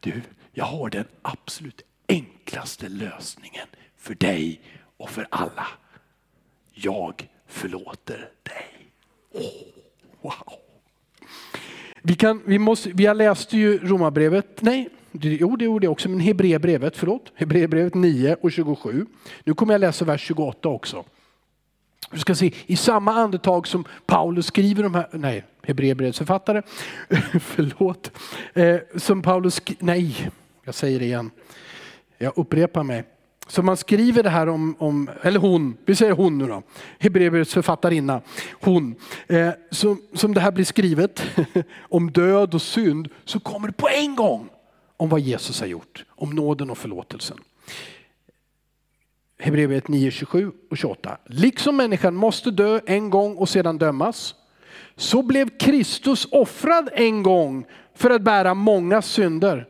du, 0.00 0.22
jag 0.52 0.64
har 0.64 0.90
den 0.90 1.04
absolut 1.22 1.82
enklaste 2.08 2.88
lösningen 2.88 3.66
för 3.96 4.14
dig 4.14 4.60
och 4.96 5.10
för 5.10 5.26
alla. 5.30 5.66
Jag 6.72 7.28
förlåter 7.46 8.28
dig. 8.42 8.90
Oh, 9.32 9.42
wow. 10.20 10.58
Vi, 12.02 12.14
kan, 12.14 12.42
vi, 12.44 12.58
måste, 12.58 12.90
vi 12.90 13.06
har 13.06 13.14
läst 13.14 13.52
ju 13.52 13.78
Romarbrevet, 13.78 14.62
nej, 14.62 14.88
jo 15.12 15.56
det 15.56 15.64
gjorde 15.64 15.86
jag 15.86 15.92
också, 15.92 16.08
men 16.08 16.20
Hebreerbrevet, 16.20 16.96
förlåt, 16.96 17.32
Hebreerbrevet 17.34 17.94
9 17.94 18.36
och 18.40 18.52
27. 18.52 19.06
Nu 19.44 19.54
kommer 19.54 19.74
jag 19.74 19.80
läsa 19.80 20.04
vers 20.04 20.20
28 20.20 20.68
också. 20.68 21.04
Du 22.10 22.18
ska 22.18 22.34
se, 22.34 22.52
i 22.66 22.76
samma 22.76 23.12
andetag 23.12 23.66
som 23.68 23.84
Paulus 24.06 24.46
skriver 24.46 24.82
de 24.82 24.94
här, 24.94 25.08
nej, 25.12 25.44
Hebreerbrevets 25.62 26.18
författare, 26.18 26.62
förlåt, 27.40 28.10
eh, 28.54 28.76
som 28.96 29.22
Paulus, 29.22 29.60
nej, 29.78 30.30
jag 30.64 30.74
säger 30.74 30.98
det 30.98 31.04
igen, 31.04 31.30
jag 32.18 32.32
upprepar 32.36 32.82
mig. 32.82 33.04
Så 33.48 33.62
man 33.62 33.76
skriver 33.76 34.22
det 34.22 34.30
här 34.30 34.48
om, 34.48 34.76
om 34.78 35.10
eller 35.22 35.40
hon, 35.40 35.76
vi 35.84 35.94
säger 35.94 36.12
hon 36.12 36.38
nu 36.38 36.46
då, 36.46 36.62
Hebreerbrevets 36.98 37.54
författarinna, 37.54 38.20
hon, 38.52 38.94
eh, 39.26 39.50
som, 39.70 40.02
som 40.14 40.34
det 40.34 40.40
här 40.40 40.52
blir 40.52 40.64
skrivet 40.64 41.22
om 41.80 42.10
död 42.10 42.54
och 42.54 42.62
synd, 42.62 43.08
så 43.24 43.40
kommer 43.40 43.68
det 43.68 43.74
på 43.74 43.88
en 43.88 44.16
gång 44.16 44.48
om 44.96 45.08
vad 45.08 45.20
Jesus 45.20 45.60
har 45.60 45.66
gjort, 45.66 46.04
om 46.08 46.30
nåden 46.30 46.70
och 46.70 46.78
förlåtelsen. 46.78 47.38
Hebreerbrevet 49.38 49.88
9, 49.88 50.10
27 50.10 50.52
och 50.70 50.76
28. 50.76 51.18
Liksom 51.24 51.76
människan 51.76 52.14
måste 52.14 52.50
dö 52.50 52.80
en 52.86 53.10
gång 53.10 53.36
och 53.36 53.48
sedan 53.48 53.78
dömas, 53.78 54.34
så 54.96 55.22
blev 55.22 55.58
Kristus 55.58 56.28
offrad 56.30 56.88
en 56.92 57.22
gång 57.22 57.66
för 57.94 58.10
att 58.10 58.22
bära 58.22 58.54
många 58.54 59.02
synder. 59.02 59.68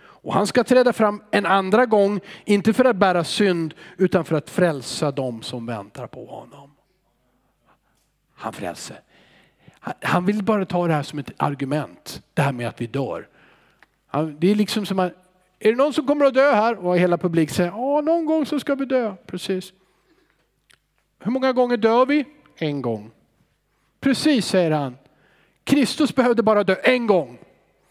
Och 0.00 0.34
han 0.34 0.46
ska 0.46 0.64
träda 0.64 0.92
fram 0.92 1.22
en 1.30 1.46
andra 1.46 1.86
gång, 1.86 2.20
inte 2.44 2.72
för 2.72 2.84
att 2.84 2.96
bära 2.96 3.24
synd, 3.24 3.74
utan 3.96 4.24
för 4.24 4.36
att 4.36 4.50
frälsa 4.50 5.10
dem 5.10 5.42
som 5.42 5.66
väntar 5.66 6.06
på 6.06 6.26
honom. 6.26 6.70
Han 8.34 8.52
frälser. 8.52 9.00
Han 10.02 10.26
vill 10.26 10.42
bara 10.42 10.66
ta 10.66 10.86
det 10.86 10.94
här 10.94 11.02
som 11.02 11.18
ett 11.18 11.30
argument, 11.36 12.22
det 12.34 12.42
här 12.42 12.52
med 12.52 12.68
att 12.68 12.80
vi 12.80 12.86
dör. 12.86 13.28
Det 14.38 14.50
är 14.50 14.54
liksom 14.54 14.86
som 14.86 14.98
att, 14.98 15.12
är 15.58 15.70
det 15.70 15.76
någon 15.76 15.92
som 15.92 16.06
kommer 16.06 16.26
att 16.26 16.34
dö 16.34 16.52
här? 16.52 16.86
Och 16.86 16.98
hela 16.98 17.18
publiken 17.18 17.54
säger, 17.54 17.70
ja 17.70 18.00
någon 18.00 18.26
gång 18.26 18.46
så 18.46 18.60
ska 18.60 18.74
vi 18.74 18.84
dö. 18.84 19.14
Precis. 19.26 19.72
Hur 21.18 21.30
många 21.30 21.52
gånger 21.52 21.76
dör 21.76 22.06
vi? 22.06 22.24
En 22.56 22.82
gång. 22.82 23.10
Precis, 24.00 24.46
säger 24.46 24.70
han. 24.70 24.96
Kristus 25.64 26.14
behövde 26.14 26.42
bara 26.42 26.64
dö 26.64 26.76
en 26.82 27.06
gång. 27.06 27.38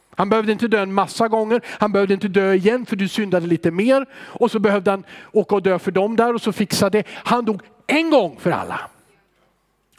Han 0.09 0.29
behövde 0.29 0.51
inte 0.51 0.67
dö 0.67 0.81
en 0.81 0.93
massa 0.93 1.27
gånger, 1.27 1.61
han 1.65 1.91
behövde 1.91 2.13
inte 2.13 2.27
dö 2.27 2.53
igen 2.53 2.85
för 2.85 2.95
du 2.95 3.07
syndade 3.07 3.47
lite 3.47 3.71
mer. 3.71 4.05
Och 4.13 4.51
så 4.51 4.59
behövde 4.59 4.91
han 4.91 5.03
åka 5.31 5.55
och 5.55 5.63
dö 5.63 5.79
för 5.79 5.91
dem 5.91 6.15
där 6.15 6.33
och 6.33 6.41
så 6.41 6.51
fixa 6.51 6.89
det. 6.89 7.03
Han 7.09 7.45
dog 7.45 7.61
en 7.87 8.09
gång 8.09 8.39
för 8.39 8.51
alla. 8.51 8.89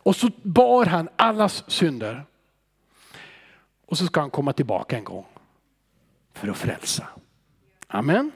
Och 0.02 0.16
så 0.16 0.30
bar 0.42 0.86
han 0.86 1.08
allas 1.16 1.64
synder. 1.70 2.24
Och 3.86 3.98
så 3.98 4.06
ska 4.06 4.20
han 4.20 4.30
komma 4.30 4.52
tillbaka 4.52 4.96
en 4.96 5.04
gång 5.04 5.26
för 6.34 6.48
att 6.48 6.56
frälsa. 6.56 7.06
Amen. 7.90 8.30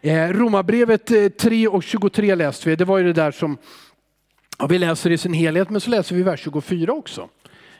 Eh, 0.00 0.28
Romarbrevet 0.28 1.10
eh, 1.10 1.28
3 1.28 1.68
och 1.68 1.82
23 1.82 2.34
läste 2.34 2.68
vi. 2.68 2.76
Det 2.76 2.84
var 2.84 2.98
ju 2.98 3.04
det 3.04 3.12
där 3.12 3.30
som 3.30 3.58
ja, 4.58 4.66
vi 4.66 4.78
läser 4.78 5.10
i 5.10 5.18
sin 5.18 5.32
helhet, 5.32 5.70
men 5.70 5.80
så 5.80 5.90
läser 5.90 6.14
vi 6.14 6.22
vers 6.22 6.40
24 6.40 6.92
också. 6.92 7.28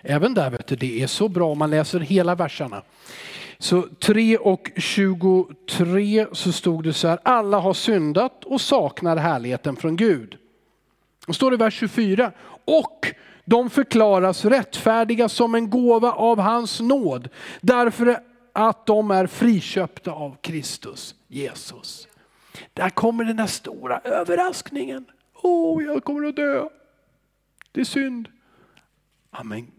Även 0.03 0.35
där 0.35 0.51
vet 0.51 0.67
du, 0.67 0.77
det 0.77 1.03
är 1.03 1.07
så 1.07 1.29
bra 1.29 1.53
om 1.53 1.59
man 1.59 1.71
läser 1.71 2.01
hela 2.01 2.35
verserna. 2.35 2.83
Så 3.59 3.83
3 3.83 4.37
och 4.37 4.71
23 4.77 6.27
så 6.33 6.53
stod 6.53 6.85
det 6.85 6.93
så 6.93 7.09
här, 7.09 7.19
alla 7.23 7.59
har 7.59 7.75
syndat 7.75 8.45
och 8.45 8.61
saknar 8.61 9.17
härligheten 9.17 9.77
från 9.77 9.97
Gud. 9.97 10.37
Och 11.27 11.35
står 11.35 11.51
det 11.51 11.55
i 11.55 11.59
vers 11.59 11.75
24, 11.75 12.33
och 12.65 13.15
de 13.45 13.71
förklaras 13.71 14.45
rättfärdiga 14.45 15.29
som 15.29 15.55
en 15.55 15.71
gåva 15.71 16.13
av 16.13 16.39
hans 16.39 16.81
nåd. 16.81 17.29
Därför 17.61 18.30
att 18.69 18.87
de 18.87 19.11
är 19.11 19.27
friköpta 19.27 20.13
av 20.13 20.37
Kristus, 20.41 21.15
Jesus. 21.29 22.09
Där 22.73 22.91
kommer 22.91 23.25
den 23.25 23.37
där 23.37 23.47
stora 23.47 23.99
överraskningen. 23.99 25.05
Åh, 25.43 25.79
oh, 25.79 25.85
jag 25.85 26.05
kommer 26.05 26.29
att 26.29 26.37
dö. 26.37 26.69
Det 27.73 27.81
är 27.81 27.85
synd. 27.85 28.29
Amen. 29.31 29.71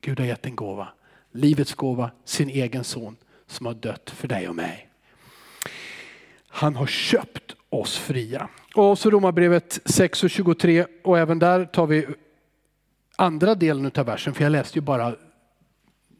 Gud 0.00 0.20
har 0.20 0.26
gett 0.26 0.46
en 0.46 0.56
gåva. 0.56 0.88
Livets 1.32 1.74
gåva, 1.74 2.10
sin 2.24 2.48
egen 2.48 2.84
son 2.84 3.16
som 3.46 3.66
har 3.66 3.74
dött 3.74 4.10
för 4.10 4.28
dig 4.28 4.48
och 4.48 4.56
mig. 4.56 4.88
Han 6.48 6.76
har 6.76 6.86
köpt 6.86 7.56
oss 7.70 7.98
fria. 7.98 8.48
Och 8.74 8.98
så 8.98 9.10
Romarbrevet 9.10 9.80
6 9.84 10.24
och 10.24 10.30
23 10.30 10.86
och 11.04 11.18
även 11.18 11.38
där 11.38 11.64
tar 11.64 11.86
vi 11.86 12.06
andra 13.16 13.54
delen 13.54 13.90
av 13.96 14.06
versen 14.06 14.34
för 14.34 14.42
jag 14.42 14.50
läste 14.50 14.78
ju 14.78 14.82
bara 14.82 15.16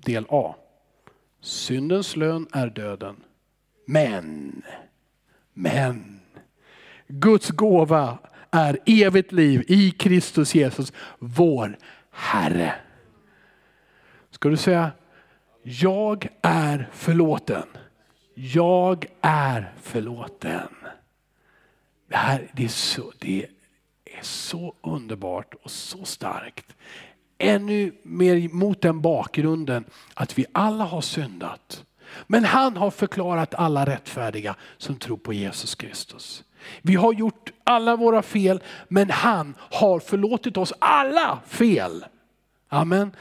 del 0.05 0.27
A. 0.29 0.55
Syndens 1.45 2.17
lön 2.17 2.47
är 2.53 2.67
döden. 2.67 3.17
Men, 3.87 4.63
men, 5.53 6.21
Guds 7.07 7.51
gåva 7.51 8.19
är 8.51 8.79
evigt 8.87 9.33
liv 9.33 9.65
i 9.69 9.91
Kristus 9.91 10.55
Jesus, 10.55 10.93
vår 11.19 11.79
Herre. 12.11 12.75
Ska 14.31 14.49
du 14.49 14.57
säga, 14.57 14.93
jag 15.63 16.29
är 16.43 16.91
förlåten. 16.93 17.67
Jag 18.35 19.07
är 19.21 19.73
förlåten. 19.83 20.69
Det 22.09 22.17
här 22.17 22.51
det 22.53 22.65
är, 22.65 22.69
så, 22.69 23.13
det 23.19 23.47
är 24.05 24.23
så 24.23 24.75
underbart 24.83 25.55
och 25.63 25.71
så 25.71 26.05
starkt. 26.05 26.77
Ännu 27.39 27.93
mer 28.03 28.49
mot 28.49 28.81
den 28.81 29.01
bakgrunden 29.01 29.85
att 30.15 30.39
vi 30.39 30.47
alla 30.53 30.85
har 30.85 31.01
syndat. 31.01 31.85
Men 32.27 32.45
han 32.45 32.77
har 32.77 32.91
förklarat 32.91 33.55
alla 33.55 33.87
rättfärdiga 33.87 34.57
som 34.77 34.97
tror 34.97 35.17
på 35.17 35.33
Jesus 35.33 35.75
Kristus. 35.75 36.45
Vi 36.83 36.95
har 36.95 37.13
gjort 37.13 37.53
alla 37.65 37.97
våra 37.97 38.23
fel 38.23 38.63
men 38.89 39.11
han 39.11 39.55
har 39.59 40.01
förlåtit 40.01 40.57
oss 40.57 40.73
alla 40.79 41.41
fel. 41.47 42.05
Amen. 42.69 43.17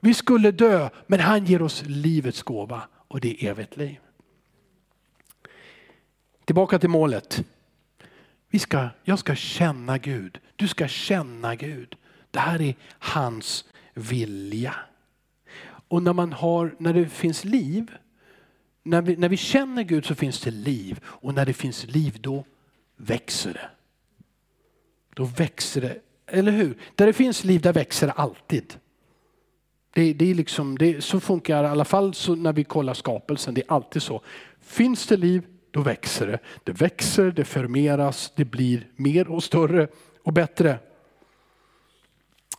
Vi 0.00 0.14
skulle 0.14 0.50
dö 0.50 0.88
men 1.06 1.20
han 1.20 1.44
ger 1.44 1.62
oss 1.62 1.82
livets 1.86 2.42
gåva 2.42 2.82
och 3.08 3.20
det 3.20 3.44
är 3.44 3.50
evigt 3.50 3.76
liv. 3.76 3.98
Tillbaka 6.44 6.78
till 6.78 6.90
målet. 6.90 7.44
Vi 8.50 8.58
ska, 8.58 8.88
jag 9.04 9.18
ska 9.18 9.34
känna 9.34 9.98
Gud. 9.98 10.38
Du 10.56 10.68
ska 10.68 10.88
känna 10.88 11.54
Gud. 11.54 11.96
Det 12.34 12.40
här 12.40 12.62
är 12.62 12.74
hans 12.98 13.64
vilja. 13.94 14.74
Och 15.88 16.02
när, 16.02 16.12
man 16.12 16.32
har, 16.32 16.74
när 16.78 16.92
det 16.92 17.08
finns 17.08 17.44
liv, 17.44 17.90
när 18.82 19.02
vi, 19.02 19.16
när 19.16 19.28
vi 19.28 19.36
känner 19.36 19.82
Gud 19.82 20.06
så 20.06 20.14
finns 20.14 20.40
det 20.40 20.50
liv. 20.50 21.00
Och 21.04 21.34
när 21.34 21.46
det 21.46 21.52
finns 21.52 21.86
liv 21.86 22.18
då 22.20 22.44
växer 22.96 23.52
det. 23.52 23.70
Då 25.14 25.24
växer 25.24 25.80
det, 25.80 26.00
eller 26.26 26.52
hur? 26.52 26.78
Där 26.94 27.06
det 27.06 27.12
finns 27.12 27.44
liv 27.44 27.60
där 27.60 27.72
växer 27.72 28.06
det 28.06 28.12
alltid. 28.12 28.74
Det, 29.92 30.12
det 30.12 30.30
är 30.30 30.34
liksom, 30.34 30.78
det, 30.78 31.04
så 31.04 31.20
funkar 31.20 31.64
i 31.64 31.66
alla 31.66 31.84
fall 31.84 32.14
så 32.14 32.34
när 32.34 32.52
vi 32.52 32.64
kollar 32.64 32.94
skapelsen. 32.94 33.54
Det 33.54 33.60
är 33.60 33.72
alltid 33.72 34.02
så. 34.02 34.22
Finns 34.60 35.06
det 35.06 35.16
liv, 35.16 35.46
då 35.70 35.80
växer 35.80 36.26
det. 36.26 36.38
Det 36.64 36.72
växer, 36.72 37.30
det 37.30 37.44
förmeras, 37.44 38.32
det 38.36 38.44
blir 38.44 38.86
mer 38.96 39.28
och 39.28 39.44
större 39.44 39.88
och 40.22 40.32
bättre. 40.32 40.78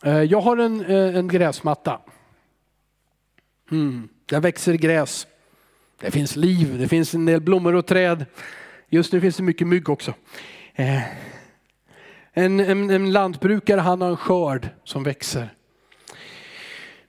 Eh, 0.02 0.22
jag 0.22 0.40
har 0.40 0.56
en, 0.56 0.84
eh, 0.84 1.16
en 1.16 1.28
gräsmatta. 1.28 2.00
Mm. 3.70 4.08
Där 4.26 4.40
växer 4.40 4.74
gräs. 4.74 5.26
Det 6.00 6.10
finns 6.10 6.36
liv, 6.36 6.78
det 6.78 6.88
finns 6.88 7.14
en 7.14 7.26
del 7.26 7.40
blommor 7.40 7.74
och 7.74 7.86
träd. 7.86 8.26
Just 8.88 9.12
nu 9.12 9.20
finns 9.20 9.36
det 9.36 9.42
mycket 9.42 9.66
mygg 9.66 9.88
också. 9.88 10.14
Eh, 10.74 11.02
en, 12.32 12.60
en, 12.60 12.90
en 12.90 13.12
lantbrukare 13.12 13.80
han 13.80 14.00
har 14.00 14.08
en 14.08 14.16
skörd 14.16 14.68
som 14.84 15.02
växer. 15.02 15.48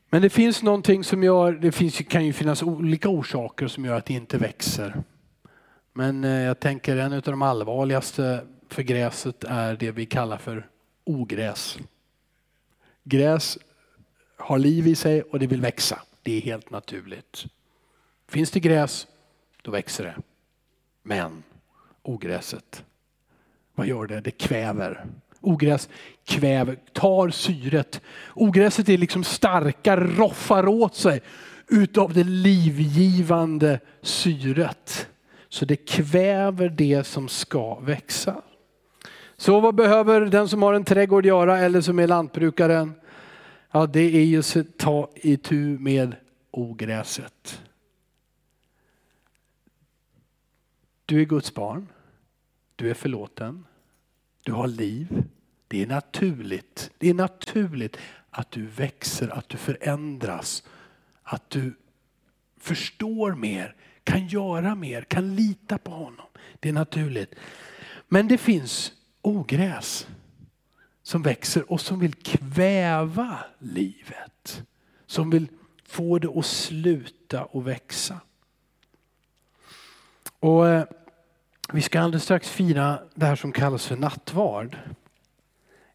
Men 0.10 0.22
det 0.22 0.30
finns 0.30 0.64
någonting 0.64 1.04
som 1.04 1.24
gör, 1.24 1.52
det 1.52 1.72
finns, 1.72 1.98
kan 1.98 2.26
ju 2.26 2.34
finnas 2.34 2.64
olika 2.64 3.10
orsaker 3.10 3.68
som 3.68 3.86
gör 3.86 3.94
att 3.98 4.06
det 4.06 4.14
inte 4.14 4.38
växer. 4.38 5.04
Men 5.94 6.24
jag 6.24 6.60
tänker 6.60 6.98
en 6.98 7.14
av 7.14 7.22
de 7.22 7.42
allvarligaste 7.42 8.46
för 8.70 8.84
gräset 8.84 9.44
är 9.44 9.76
det 9.76 9.92
vi 9.92 10.06
kallar 10.06 10.38
för 10.38 10.68
ogräs. 11.06 11.78
Gräs 13.10 13.58
har 14.38 14.58
liv 14.58 14.88
i 14.88 14.96
sig 14.96 15.22
och 15.22 15.40
det 15.40 15.48
vill 15.48 15.62
växa. 15.62 16.02
Det 16.24 16.38
är 16.38 16.42
helt 16.42 16.70
naturligt. 16.70 17.46
Finns 18.28 18.52
det 18.52 18.60
gräs, 18.60 19.08
då 19.62 19.72
växer 19.72 20.04
det. 20.04 20.16
Men 21.04 21.44
ogräset, 22.02 22.84
vad 23.76 23.88
gör 23.88 24.08
det? 24.08 24.22
Det 24.22 24.32
kväver. 24.32 25.06
Ogräs 25.42 25.90
kväver, 26.26 26.78
tar 26.94 27.30
syret. 27.30 28.02
Ogräset 28.34 28.90
är 28.90 28.98
liksom 28.98 29.24
starka, 29.24 29.98
roffar 29.98 30.68
åt 30.68 30.96
sig 30.96 31.22
utav 31.68 32.14
det 32.14 32.24
livgivande 32.24 33.80
syret. 34.02 35.08
Så 35.50 35.66
det 35.66 35.76
kväver 35.76 36.70
det 36.70 37.04
som 37.04 37.28
ska 37.28 37.80
växa. 37.80 38.42
Så 39.38 39.60
vad 39.60 39.76
behöver 39.76 40.22
den 40.22 40.50
som 40.50 40.62
har 40.64 40.74
en 40.74 40.86
trädgård 40.86 41.26
göra 41.26 41.58
eller 41.58 41.82
som 41.82 42.00
är 42.00 42.08
lantbrukaren? 42.08 42.94
Ja, 43.72 43.86
det 43.86 44.18
är 44.18 44.26
ju 44.26 44.40
att 44.40 44.78
ta 44.78 45.12
itu 45.16 45.80
med 45.80 46.16
ogräset. 46.52 47.62
Du 51.06 51.22
är 51.22 51.26
Guds 51.26 51.54
barn. 51.54 51.88
Du 52.76 52.90
är 52.90 52.94
förlåten. 52.94 53.66
Du 54.44 54.52
har 54.52 54.68
liv. 54.68 55.24
Det 55.68 55.84
är 55.84 55.88
naturligt. 55.88 56.92
Det 56.98 57.10
är 57.10 57.14
naturligt 57.14 57.98
att 58.30 58.52
du 58.52 58.66
växer, 58.66 59.30
att 59.30 59.50
du 59.50 59.58
förändras, 59.58 60.64
att 61.24 61.50
du 61.50 61.74
förstår 62.60 63.36
mer, 63.36 63.76
kan 64.04 64.28
göra 64.28 64.76
mer, 64.76 65.02
kan 65.02 65.36
lita 65.36 65.78
på 65.78 65.92
honom. 65.92 66.26
Det 66.60 66.70
är 66.70 66.74
naturligt. 66.74 67.36
Men 68.08 68.28
det 68.28 68.38
finns 68.38 68.94
ogräs 69.28 70.08
som 71.04 71.22
växer 71.22 71.72
och 71.72 71.82
som 71.82 72.00
vill 72.00 72.14
kväva 72.14 73.40
livet. 73.60 74.64
Som 75.06 75.30
vill 75.30 75.48
få 75.84 76.20
det 76.20 76.40
att 76.40 76.46
sluta 76.46 77.46
och 77.46 77.68
växa. 77.68 78.20
Och 80.40 80.68
eh, 80.68 80.86
vi 81.74 81.82
ska 81.82 82.02
alldeles 82.02 82.24
strax 82.24 82.50
fira 82.50 83.00
det 83.16 83.26
här 83.26 83.36
som 83.36 83.52
kallas 83.52 83.86
för 83.86 83.96
nattvard. 83.96 84.78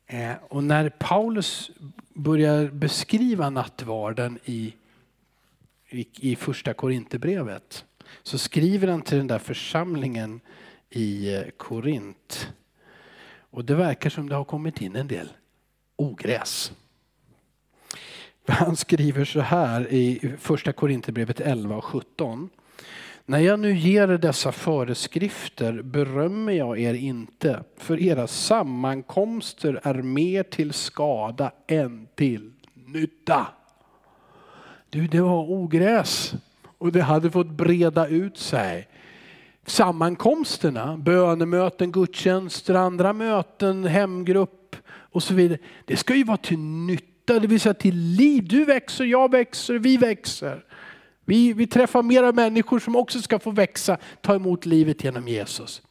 Eh, 0.06 0.32
och 0.48 0.64
när 0.64 0.88
Paulus 0.88 1.70
börjar 2.14 2.68
beskriva 2.68 3.50
nattvarden 3.50 4.38
i, 4.44 4.74
i, 5.88 6.06
i 6.30 6.36
första 6.36 6.74
Korinthierbrevet 6.74 7.84
så 8.22 8.38
skriver 8.38 8.88
han 8.88 9.02
till 9.02 9.18
den 9.18 9.26
där 9.26 9.38
församlingen 9.38 10.40
i 10.90 11.36
Korinth 11.56 11.56
Korint. 11.56 12.52
Och 13.52 13.64
det 13.64 13.74
verkar 13.74 14.10
som 14.10 14.28
det 14.28 14.34
har 14.34 14.44
kommit 14.44 14.80
in 14.80 14.96
en 14.96 15.08
del 15.08 15.28
ogräs. 15.96 16.72
Han 18.46 18.76
skriver 18.76 19.24
så 19.24 19.40
här 19.40 19.92
i 19.92 20.32
första 20.38 20.72
Korinthierbrevet 20.72 21.40
11 21.40 21.76
och 21.76 21.84
17. 21.84 22.50
När 23.26 23.38
jag 23.38 23.60
nu 23.60 23.76
ger 23.76 24.08
er 24.08 24.18
dessa 24.18 24.52
föreskrifter 24.52 25.82
berömmer 25.82 26.52
jag 26.52 26.80
er 26.80 26.94
inte, 26.94 27.64
för 27.76 28.00
era 28.00 28.26
sammankomster 28.26 29.80
är 29.82 29.94
mer 29.94 30.42
till 30.42 30.72
skada 30.72 31.52
än 31.66 32.08
till 32.14 32.52
nytta. 32.74 33.46
Du, 34.90 35.06
det 35.06 35.20
var 35.20 35.50
ogräs 35.50 36.34
och 36.78 36.92
det 36.92 37.02
hade 37.02 37.30
fått 37.30 37.50
breda 37.50 38.08
ut 38.08 38.38
sig. 38.38 38.88
Sammankomsterna, 39.66 40.96
bönemöten, 40.96 41.92
gudstjänster, 41.92 42.74
andra 42.74 43.12
möten, 43.12 43.84
hemgrupp 43.84 44.76
och 44.86 45.22
så 45.22 45.34
vidare. 45.34 45.58
Det 45.84 45.96
ska 45.96 46.14
ju 46.14 46.24
vara 46.24 46.36
till 46.36 46.58
nytta, 46.58 47.38
det 47.38 47.46
vill 47.46 47.60
säga 47.60 47.74
till 47.74 47.96
liv. 47.96 48.48
Du 48.48 48.64
växer, 48.64 49.04
jag 49.04 49.30
växer, 49.30 49.74
vi 49.74 49.96
växer. 49.96 50.64
Vi, 51.24 51.52
vi 51.52 51.66
träffar 51.66 52.02
mera 52.02 52.32
människor 52.32 52.78
som 52.78 52.96
också 52.96 53.22
ska 53.22 53.38
få 53.38 53.50
växa, 53.50 53.98
ta 54.20 54.34
emot 54.34 54.66
livet 54.66 55.04
genom 55.04 55.28
Jesus. 55.28 55.82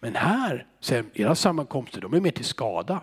Men 0.00 0.14
här, 0.14 0.66
säger 0.80 1.04
era 1.14 1.34
sammankomster, 1.34 2.00
de 2.00 2.14
är 2.14 2.20
mer 2.20 2.30
till 2.30 2.44
skada. 2.44 3.00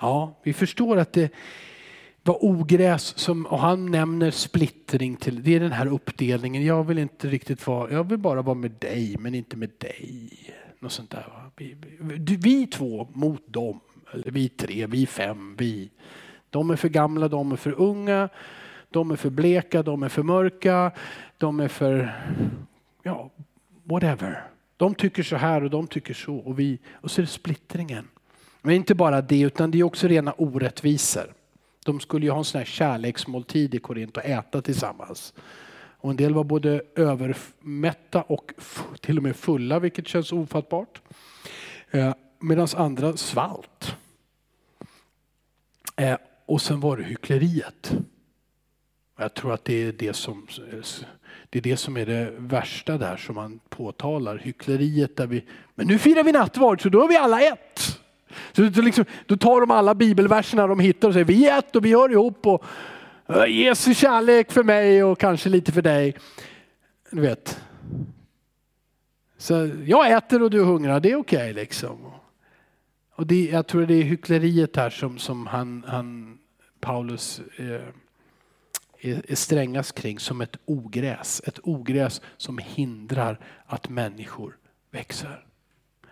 Ja, 0.00 0.40
vi 0.42 0.52
förstår 0.52 0.96
att 0.96 1.12
det 1.12 1.32
var 2.24 2.44
ogräs 2.44 3.18
som, 3.18 3.46
och 3.46 3.58
han 3.58 3.86
nämner 3.86 4.30
splittring 4.30 5.16
till, 5.16 5.42
det 5.42 5.54
är 5.54 5.60
den 5.60 5.72
här 5.72 5.86
uppdelningen. 5.86 6.64
Jag 6.64 6.84
vill 6.84 6.98
inte 6.98 7.28
riktigt 7.28 7.66
vara, 7.66 7.92
jag 7.92 8.08
vill 8.08 8.18
bara 8.18 8.42
vara 8.42 8.54
med 8.54 8.70
dig 8.70 9.16
men 9.18 9.34
inte 9.34 9.56
med 9.56 9.70
dig. 9.78 10.30
Något 10.78 10.92
sånt 10.92 11.10
där. 11.10 11.26
Vi, 11.56 11.76
vi, 12.00 12.36
vi 12.36 12.66
två 12.66 13.08
mot 13.12 13.42
dem, 13.46 13.80
eller 14.12 14.30
vi 14.30 14.48
tre, 14.48 14.86
vi 14.86 15.06
fem, 15.06 15.56
vi. 15.58 15.90
De 16.50 16.70
är 16.70 16.76
för 16.76 16.88
gamla, 16.88 17.28
de 17.28 17.52
är 17.52 17.56
för 17.56 17.80
unga. 17.80 18.28
De 18.94 19.10
är 19.10 19.16
för 19.16 19.30
bleka, 19.30 19.82
de 19.82 20.02
är 20.02 20.08
för 20.08 20.22
mörka, 20.22 20.92
de 21.38 21.60
är 21.60 21.68
för, 21.68 22.14
ja, 23.02 23.30
whatever. 23.84 24.44
De 24.76 24.94
tycker 24.94 25.22
så 25.22 25.36
här 25.36 25.64
och 25.64 25.70
de 25.70 25.86
tycker 25.86 26.14
så 26.14 26.36
och 26.36 26.58
vi, 26.58 26.78
och 26.92 27.10
så 27.10 27.20
är 27.20 27.22
det 27.22 27.30
splittringen. 27.30 28.08
Men 28.62 28.74
inte 28.74 28.94
bara 28.94 29.20
det 29.20 29.40
utan 29.40 29.70
det 29.70 29.78
är 29.78 29.82
också 29.82 30.08
rena 30.08 30.32
orättvisor. 30.32 31.24
De 31.84 32.00
skulle 32.00 32.26
ju 32.26 32.30
ha 32.30 32.38
en 32.38 32.44
sån 32.44 32.58
här 32.58 32.64
kärleksmåltid 32.64 33.74
i 33.74 33.78
Korint 33.78 34.16
och 34.16 34.24
äta 34.24 34.62
tillsammans. 34.62 35.34
Och 36.04 36.10
en 36.10 36.16
del 36.16 36.34
var 36.34 36.44
både 36.44 36.82
övermätta 36.94 38.22
och 38.22 38.52
till 39.00 39.16
och 39.16 39.22
med 39.22 39.36
fulla, 39.36 39.78
vilket 39.78 40.08
känns 40.08 40.32
ofattbart. 40.32 41.02
Eh, 41.90 42.14
Medan 42.40 42.68
andra 42.76 43.16
svalt. 43.16 43.96
Eh, 45.96 46.16
och 46.46 46.62
sen 46.62 46.80
var 46.80 46.96
det 46.96 47.02
hyckleriet. 47.02 47.92
Jag 49.16 49.34
tror 49.34 49.52
att 49.52 49.64
det 49.64 49.74
är 49.74 49.92
det 49.92 50.12
som, 50.12 50.46
eh, 50.72 50.78
det 51.50 51.58
är 51.58 51.62
det 51.62 51.76
som 51.76 51.96
är 51.96 52.06
det 52.06 52.34
värsta 52.38 52.98
där 52.98 53.16
som 53.16 53.34
man 53.34 53.60
påtalar. 53.68 54.38
Hyckleriet 54.38 55.16
där 55.16 55.26
vi, 55.26 55.44
men 55.74 55.86
nu 55.86 55.98
firar 55.98 56.24
vi 56.24 56.32
nattvard 56.32 56.82
så 56.82 56.88
då 56.88 57.04
är 57.04 57.08
vi 57.08 57.16
alla 57.16 57.40
ett. 57.40 58.00
Så 58.52 58.62
liksom, 58.62 59.04
då 59.26 59.36
tar 59.36 59.60
de 59.60 59.70
alla 59.70 59.94
bibelverserna 59.94 60.66
de 60.66 60.80
hittar 60.80 61.08
och 61.08 61.14
säger 61.14 61.24
vi 61.24 61.48
är 61.48 61.58
ett 61.58 61.76
och 61.76 61.84
vi 61.84 61.92
hör 61.92 62.12
ihop. 62.12 62.46
Och, 62.46 62.64
eh, 63.28 63.46
Jesu 63.46 63.94
kärlek 63.94 64.52
för 64.52 64.62
mig 64.62 65.04
och 65.04 65.18
kanske 65.18 65.48
lite 65.48 65.72
för 65.72 65.82
dig. 65.82 66.16
Du 67.10 67.20
vet. 67.20 67.60
Så 69.38 69.70
jag 69.84 70.12
äter 70.12 70.42
och 70.42 70.50
du 70.50 70.60
hungrar, 70.60 71.00
det 71.00 71.10
är 71.10 71.16
okej 71.16 71.38
okay, 71.38 71.52
liksom. 71.52 71.98
Och 73.14 73.26
det, 73.26 73.44
jag 73.44 73.66
tror 73.66 73.86
det 73.86 73.94
är 73.94 74.02
hyckleriet 74.02 74.76
här 74.76 74.90
som, 74.90 75.18
som 75.18 75.46
han, 75.46 75.84
han 75.88 76.38
Paulus 76.80 77.40
eh, 77.56 77.82
är 79.04 79.34
strängast 79.34 79.94
kring 79.94 80.18
som 80.18 80.40
ett 80.40 80.56
ogräs. 80.64 81.42
Ett 81.46 81.58
ogräs 81.62 82.20
som 82.36 82.58
hindrar 82.58 83.38
att 83.66 83.88
människor 83.88 84.56
växer. 84.90 85.44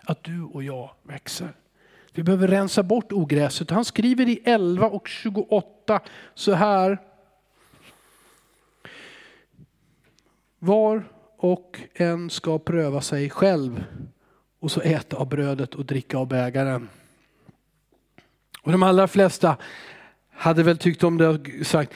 Att 0.01 0.23
du 0.23 0.43
och 0.43 0.63
jag 0.63 0.91
växer. 1.03 1.53
Vi 2.13 2.23
behöver 2.23 2.47
rensa 2.47 2.83
bort 2.83 3.11
ogräset. 3.11 3.69
Han 3.69 3.85
skriver 3.85 4.29
i 4.29 4.41
11 4.43 4.87
och 4.87 5.07
28 5.07 5.99
så 6.33 6.53
här. 6.53 6.97
Var 10.59 11.03
och 11.37 11.79
en 11.93 12.29
ska 12.29 12.59
pröva 12.59 13.01
sig 13.01 13.29
själv 13.29 13.83
och 14.59 14.71
så 14.71 14.81
äta 14.81 15.17
av 15.17 15.29
brödet 15.29 15.75
och 15.75 15.85
dricka 15.85 16.17
av 16.17 16.27
bägaren. 16.27 16.89
Och 18.61 18.71
de 18.71 18.83
allra 18.83 19.07
flesta 19.07 19.57
hade 20.31 20.63
väl 20.63 20.77
tyckt 20.77 21.03
om 21.03 21.17
det 21.17 21.27
och 21.27 21.47
sagt 21.63 21.93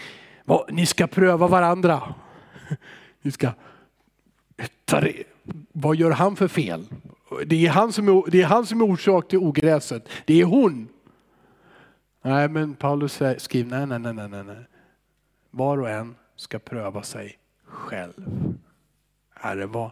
ni 0.69 0.85
ska 0.85 1.07
pröva 1.07 1.47
varandra. 1.47 2.15
Ni 3.21 3.31
ska 3.31 3.53
det. 4.85 5.23
Vad 5.71 5.95
gör 5.95 6.11
han 6.11 6.35
för 6.35 6.47
fel? 6.47 6.85
Det 7.45 7.65
är 7.65 7.69
han, 7.69 7.93
som 7.93 8.07
är, 8.07 8.31
det 8.31 8.41
är 8.41 8.45
han 8.45 8.65
som 8.65 8.81
är 8.81 8.85
orsak 8.85 9.27
till 9.27 9.39
ogräset. 9.39 10.09
Det 10.25 10.41
är 10.41 10.45
hon. 10.45 10.89
Nej, 12.21 12.49
men 12.49 12.75
Paulus 12.75 13.21
skriver 13.37 13.85
nej, 13.85 13.99
nej, 13.99 14.13
nej, 14.13 14.27
nej, 14.27 14.43
nej. 14.43 14.65
Var 15.51 15.77
och 15.77 15.89
en 15.89 16.15
ska 16.35 16.59
pröva 16.59 17.03
sig 17.03 17.39
själv. 17.63 18.53
Herre, 19.35 19.65
vad, 19.65 19.91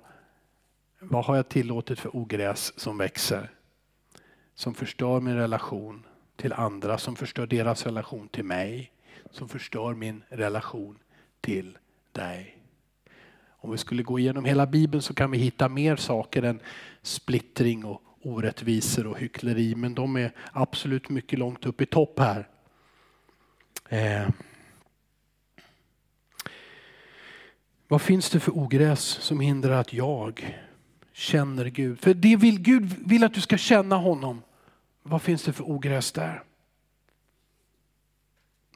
vad 1.00 1.26
har 1.26 1.36
jag 1.36 1.50
tillåtit 1.50 2.00
för 2.00 2.16
ogräs 2.16 2.80
som 2.80 2.98
växer? 2.98 3.50
Som 4.56 4.74
förstör 4.74 5.20
min 5.20 5.36
relation 5.36 6.06
till 6.36 6.54
andra, 6.54 6.98
som 6.98 7.16
förstör 7.16 7.48
deras 7.48 7.86
relation 7.86 8.28
till 8.28 8.46
mig 8.46 8.92
som 9.36 9.50
förstör 9.50 9.94
min 9.94 10.24
relation 10.30 10.98
till 11.42 11.78
dig. 12.12 12.55
Om 13.66 13.72
vi 13.72 13.78
skulle 13.78 14.04
gå 14.04 14.20
igenom 14.20 14.46
hela 14.46 14.66
Bibeln 14.66 15.02
så 15.02 15.14
kan 15.14 15.32
vi 15.32 15.38
hitta 15.38 15.70
mer 15.70 15.96
saker 15.96 16.44
än 16.44 16.60
splittring 17.02 17.86
och 17.86 18.02
orättvisor 18.22 19.08
och 19.08 19.20
hyckleri. 19.20 19.76
Men 19.76 19.96
de 19.96 20.16
är 20.16 20.32
absolut 20.52 21.10
mycket 21.10 21.40
långt 21.40 21.66
upp 21.66 21.82
i 21.82 21.86
topp 21.86 22.20
här. 22.20 22.48
Eh. 23.90 24.30
Vad 27.88 28.02
finns 28.02 28.30
det 28.30 28.40
för 28.40 28.58
ogräs 28.58 29.02
som 29.02 29.40
hindrar 29.40 29.80
att 29.80 29.94
jag 29.94 30.56
känner 31.14 31.66
Gud. 31.66 32.00
För 32.00 32.14
det 32.14 32.36
vill 32.36 32.60
Gud 32.60 33.08
vill 33.08 33.24
att 33.24 33.34
du 33.34 33.42
ska 33.42 33.58
känna 33.58 33.96
honom. 33.96 34.42
Vad 35.04 35.22
finns 35.22 35.44
det 35.44 35.54
för 35.54 35.70
ogräs 35.70 36.12
där? 36.12 36.44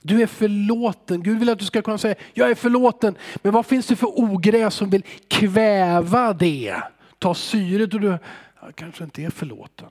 Du 0.02 0.22
är 0.22 0.28
förlåten. 0.28 1.24
Gud 1.24 1.40
vill 1.40 1.50
att 1.50 1.60
du 1.60 1.66
ska 1.66 1.82
kunna 1.82 1.98
säga, 1.98 2.16
jag 2.34 2.52
är 2.52 2.56
förlåten. 2.56 3.16
Men 3.42 3.54
vad 3.54 3.66
finns 3.66 3.88
det 3.88 3.96
för 3.96 4.20
ogräs 4.20 4.76
som 4.76 4.90
vill 4.90 5.04
kväva 5.28 6.34
det? 6.34 6.82
Ta 7.20 7.36
syret 7.36 7.94
och 7.94 8.00
du 8.00 8.18
jag 8.62 8.76
kanske 8.76 9.04
inte 9.04 9.24
är 9.24 9.30
förlåten. 9.30 9.90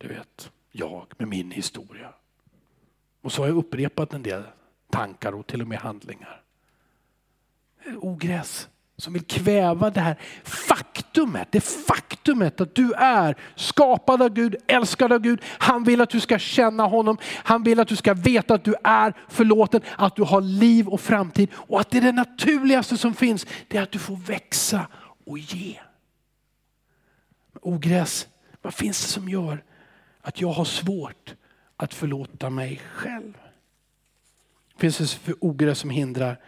Du 0.00 0.08
vet, 0.08 0.50
jag 0.70 1.06
med 1.18 1.28
min 1.28 1.50
historia. 1.50 2.12
Och 3.22 3.32
så 3.32 3.42
har 3.42 3.46
jag 3.46 3.56
upprepat 3.56 4.12
en 4.12 4.22
del 4.22 4.42
tankar 4.90 5.32
och 5.32 5.46
till 5.46 5.60
och 5.60 5.68
med 5.68 5.78
handlingar. 5.78 6.42
Ogräs 7.96 8.68
som 8.96 9.12
vill 9.12 9.24
kväva 9.24 9.90
det 9.90 10.00
här 10.00 10.20
faktumet, 11.14 11.48
det 11.52 11.60
faktumet 11.60 12.60
att 12.60 12.74
du 12.74 12.92
är 12.92 13.36
skapad 13.56 14.22
av 14.22 14.28
Gud, 14.28 14.56
älskad 14.66 15.12
av 15.12 15.20
Gud. 15.20 15.40
Han 15.58 15.84
vill 15.84 16.00
att 16.00 16.10
du 16.10 16.20
ska 16.20 16.38
känna 16.38 16.86
honom. 16.86 17.18
Han 17.44 17.62
vill 17.62 17.80
att 17.80 17.88
du 17.88 17.96
ska 17.96 18.14
veta 18.14 18.54
att 18.54 18.64
du 18.64 18.74
är 18.84 19.14
förlåten, 19.28 19.80
att 19.96 20.16
du 20.16 20.22
har 20.22 20.40
liv 20.40 20.88
och 20.88 21.00
framtid 21.00 21.48
och 21.54 21.80
att 21.80 21.90
det 21.90 21.98
är 21.98 22.02
det 22.02 22.12
naturligaste 22.12 22.96
som 22.96 23.14
finns. 23.14 23.46
Det 23.68 23.78
är 23.78 23.82
att 23.82 23.92
du 23.92 23.98
får 23.98 24.16
växa 24.16 24.86
och 25.26 25.38
ge. 25.38 25.80
Ogräs, 27.62 28.28
vad 28.62 28.74
finns 28.74 29.00
det 29.00 29.08
som 29.08 29.28
gör 29.28 29.62
att 30.22 30.40
jag 30.40 30.52
har 30.52 30.64
svårt 30.64 31.34
att 31.76 31.94
förlåta 31.94 32.50
mig 32.50 32.80
själv? 32.94 33.34
Finns 34.76 34.98
det 34.98 35.06
för 35.06 35.34
ogräs 35.40 35.78
som 35.78 35.90
hindrar 35.90 36.40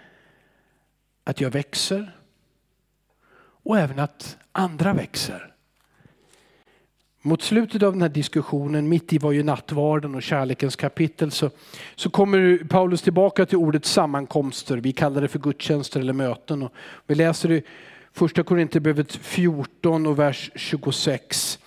att 1.25 1.41
jag 1.41 1.51
växer? 1.51 2.16
Och 3.67 3.79
även 3.79 3.99
att 3.99 4.37
andra 4.53 4.93
växer. 4.93 5.53
Mot 7.23 7.43
slutet 7.43 7.83
av 7.83 7.93
den 7.93 8.03
här 8.03 8.09
diskussionen, 8.09 8.89
mitt 8.89 9.13
i 9.13 9.19
var 9.19 9.33
ju 9.33 9.43
nattvarden 9.43 10.15
och 10.15 10.23
kärlekens 10.23 10.77
kapitel, 10.77 11.31
så, 11.31 11.51
så 11.95 12.11
kommer 12.11 12.69
Paulus 12.69 13.03
tillbaka 13.03 13.47
till 13.47 13.59
ordet 13.59 13.85
sammankomster. 13.85 14.77
Vi 14.77 14.93
kallar 14.93 15.23
det 15.23 15.29
för 15.29 15.39
gudstjänster 15.39 16.01
eller 16.01 16.13
möten. 16.13 16.63
Och 16.63 16.73
vi 17.07 17.15
läser 17.15 17.53
i 17.53 17.63
första 18.13 18.43
Korinthierbrevet 18.43 19.13
14 19.13 20.07
och 20.07 20.19
vers 20.19 20.51
26. 20.55 21.59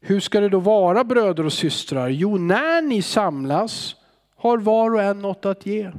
Hur 0.00 0.20
ska 0.20 0.40
det 0.40 0.48
då 0.48 0.60
vara 0.60 1.04
bröder 1.04 1.46
och 1.46 1.52
systrar? 1.52 2.08
Jo, 2.08 2.38
när 2.38 2.82
ni 2.82 3.02
samlas 3.02 3.96
har 4.36 4.58
var 4.58 4.94
och 4.94 5.02
en 5.02 5.22
något 5.22 5.46
att 5.46 5.66
ge. 5.66 5.90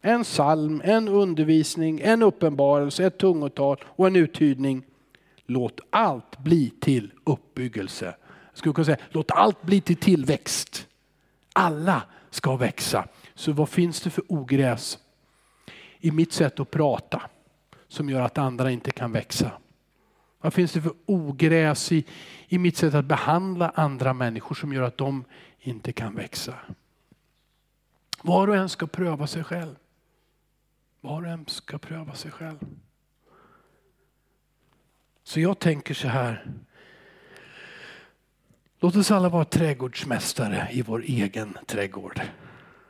En 0.00 0.24
psalm, 0.24 0.82
en 0.84 1.08
undervisning, 1.08 2.00
en 2.00 2.22
uppenbarelse, 2.22 3.06
ett 3.06 3.18
tungotal 3.18 3.76
och 3.86 4.06
en 4.06 4.16
uttydning. 4.16 4.82
Låt 5.46 5.80
allt 5.90 6.38
bli 6.38 6.70
till 6.80 7.12
uppbyggelse. 7.24 8.04
Jag 8.50 8.58
skulle 8.58 8.72
kunna 8.72 8.84
säga, 8.84 8.98
låt 9.10 9.30
allt 9.30 9.62
bli 9.62 9.80
till 9.80 9.96
tillväxt. 9.96 10.86
Alla 11.52 12.02
ska 12.30 12.56
växa. 12.56 13.08
Så 13.34 13.52
vad 13.52 13.68
finns 13.68 14.00
det 14.00 14.10
för 14.10 14.24
ogräs 14.28 14.98
i 16.00 16.10
mitt 16.10 16.32
sätt 16.32 16.60
att 16.60 16.70
prata 16.70 17.22
som 17.88 18.10
gör 18.10 18.20
att 18.20 18.38
andra 18.38 18.70
inte 18.70 18.90
kan 18.90 19.12
växa? 19.12 19.52
Vad 20.40 20.54
finns 20.54 20.72
det 20.72 20.82
för 20.82 20.92
ogräs 21.06 21.92
i, 21.92 22.04
i 22.48 22.58
mitt 22.58 22.76
sätt 22.76 22.94
att 22.94 23.04
behandla 23.04 23.72
andra 23.74 24.12
människor 24.12 24.54
som 24.54 24.72
gör 24.72 24.82
att 24.82 24.96
de 24.96 25.24
inte 25.60 25.92
kan 25.92 26.14
växa? 26.14 26.54
Var 28.22 28.48
och 28.48 28.56
en 28.56 28.68
ska 28.68 28.86
pröva 28.86 29.26
sig 29.26 29.44
själv. 29.44 29.74
Var 31.00 31.22
och 31.22 31.28
en 31.28 31.46
ska 31.46 31.78
pröva 31.78 32.14
sig 32.14 32.30
själv. 32.30 32.58
Så 35.22 35.40
jag 35.40 35.58
tänker 35.58 35.94
så 35.94 36.08
här. 36.08 36.46
Låt 38.80 38.96
oss 38.96 39.10
alla 39.10 39.28
vara 39.28 39.44
trädgårdsmästare 39.44 40.68
i 40.72 40.82
vår 40.82 41.02
egen 41.06 41.58
trädgård. 41.66 42.20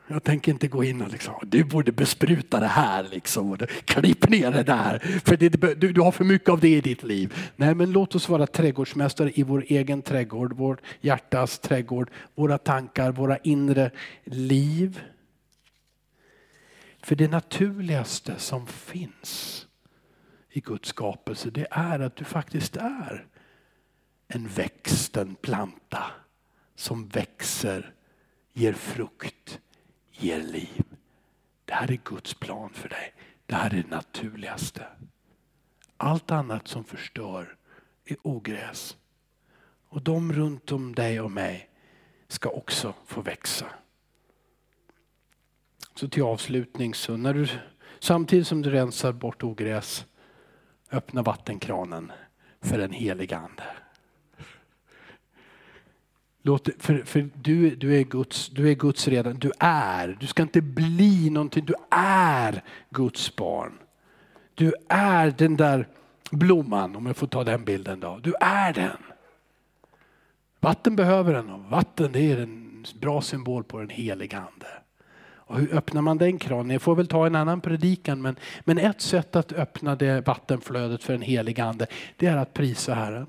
Jag 0.07 0.23
tänker 0.23 0.51
inte 0.51 0.67
gå 0.67 0.83
in 0.83 1.01
och 1.01 1.11
liksom, 1.11 1.33
du 1.43 1.63
borde 1.63 1.91
bespruta 1.91 2.59
det 2.59 2.67
här 2.67 3.07
liksom. 3.11 3.57
Klipp 3.85 4.29
ner 4.29 4.51
det 4.51 4.63
där. 4.63 4.99
För 4.99 5.37
det, 5.37 5.49
du, 5.49 5.93
du 5.93 6.01
har 6.01 6.11
för 6.11 6.23
mycket 6.23 6.49
av 6.49 6.59
det 6.59 6.69
i 6.69 6.81
ditt 6.81 7.03
liv. 7.03 7.51
Nej 7.55 7.75
men 7.75 7.91
låt 7.91 8.15
oss 8.15 8.29
vara 8.29 8.47
trädgårdsmästare 8.47 9.31
i 9.35 9.43
vår 9.43 9.65
egen 9.67 10.01
trädgård. 10.01 10.53
Vår 10.53 10.77
hjärtas 11.01 11.59
trädgård. 11.59 12.09
Våra 12.35 12.57
tankar, 12.57 13.11
våra 13.11 13.37
inre 13.37 13.91
liv. 14.25 14.99
För 17.01 17.15
det 17.15 17.27
naturligaste 17.27 18.39
som 18.39 18.67
finns 18.67 19.67
i 20.49 20.59
Guds 20.59 20.89
skapelse 20.89 21.49
det 21.49 21.67
är 21.71 21.99
att 21.99 22.15
du 22.15 22.25
faktiskt 22.25 22.75
är 22.75 23.27
en 24.27 24.47
växt, 24.47 25.17
en 25.17 25.35
planta 25.35 26.11
som 26.75 27.07
växer, 27.07 27.93
ger 28.53 28.73
frukt, 28.73 29.59
ger 30.11 30.43
liv. 30.43 30.83
Det 31.65 31.73
här 31.73 31.91
är 31.91 31.99
Guds 32.03 32.33
plan 32.33 32.69
för 32.73 32.89
dig. 32.89 33.13
Det 33.45 33.55
här 33.55 33.73
är 33.73 33.83
det 33.83 33.89
naturligaste. 33.89 34.87
Allt 35.97 36.31
annat 36.31 36.67
som 36.67 36.83
förstör 36.83 37.55
är 38.05 38.17
ogräs. 38.21 38.97
Och 39.89 40.01
de 40.01 40.33
runt 40.33 40.71
om 40.71 40.95
dig 40.95 41.21
och 41.21 41.31
mig 41.31 41.69
ska 42.27 42.49
också 42.49 42.93
få 43.05 43.21
växa. 43.21 43.65
Så 46.01 46.07
till 46.07 46.23
avslutning, 46.23 46.93
så 46.93 47.17
när 47.17 47.33
du, 47.33 47.47
samtidigt 47.99 48.47
som 48.47 48.61
du 48.61 48.69
rensar 48.69 49.11
bort 49.11 49.43
ogräs, 49.43 50.05
öppna 50.91 51.21
vattenkranen 51.21 52.11
för 52.61 52.77
den 52.77 52.91
heliga 52.91 53.37
ande. 53.37 53.63
Låt, 56.41 56.69
för 56.79 57.03
för 57.05 57.29
du, 57.35 57.75
du, 57.75 57.99
är 57.99 58.03
Guds, 58.03 58.49
du 58.49 58.69
är 58.69 58.73
Guds 58.73 59.07
redan, 59.07 59.39
du 59.39 59.51
är, 59.59 60.17
du 60.19 60.27
ska 60.27 60.43
inte 60.43 60.61
bli 60.61 61.29
någonting, 61.29 61.65
du 61.65 61.73
är 61.91 62.63
Guds 62.89 63.35
barn. 63.35 63.73
Du 64.53 64.73
är 64.89 65.31
den 65.37 65.57
där 65.57 65.87
blomman, 66.31 66.95
om 66.95 67.05
jag 67.05 67.17
får 67.17 67.27
ta 67.27 67.43
den 67.43 67.65
bilden 67.65 67.99
då. 67.99 68.19
Du 68.23 68.33
är 68.41 68.73
den. 68.73 68.97
Vatten 70.59 70.95
behöver 70.95 71.33
den 71.33 71.49
och 71.49 71.59
vatten 71.59 72.11
det 72.11 72.31
är 72.31 72.37
en 72.37 72.85
bra 73.01 73.21
symbol 73.21 73.63
på 73.63 73.79
den 73.79 73.89
heliga 73.89 74.37
ande. 74.37 74.67
Och 75.51 75.59
hur 75.59 75.73
öppnar 75.73 76.01
man 76.01 76.17
den 76.17 76.39
kranen? 76.39 76.69
Jag 76.69 76.81
får 76.81 76.95
väl 76.95 77.07
ta 77.07 77.25
en 77.25 77.35
annan 77.35 77.61
predikan 77.61 78.21
men, 78.21 78.35
men 78.63 78.77
ett 78.77 79.01
sätt 79.01 79.35
att 79.35 79.53
öppna 79.53 79.95
det 79.95 80.27
vattenflödet 80.27 81.03
för 81.03 81.13
en 81.13 81.21
helig 81.21 81.59
ande 81.59 81.87
det 82.17 82.27
är 82.27 82.37
att 82.37 82.53
prisa 82.53 82.93
Herren. 82.93 83.27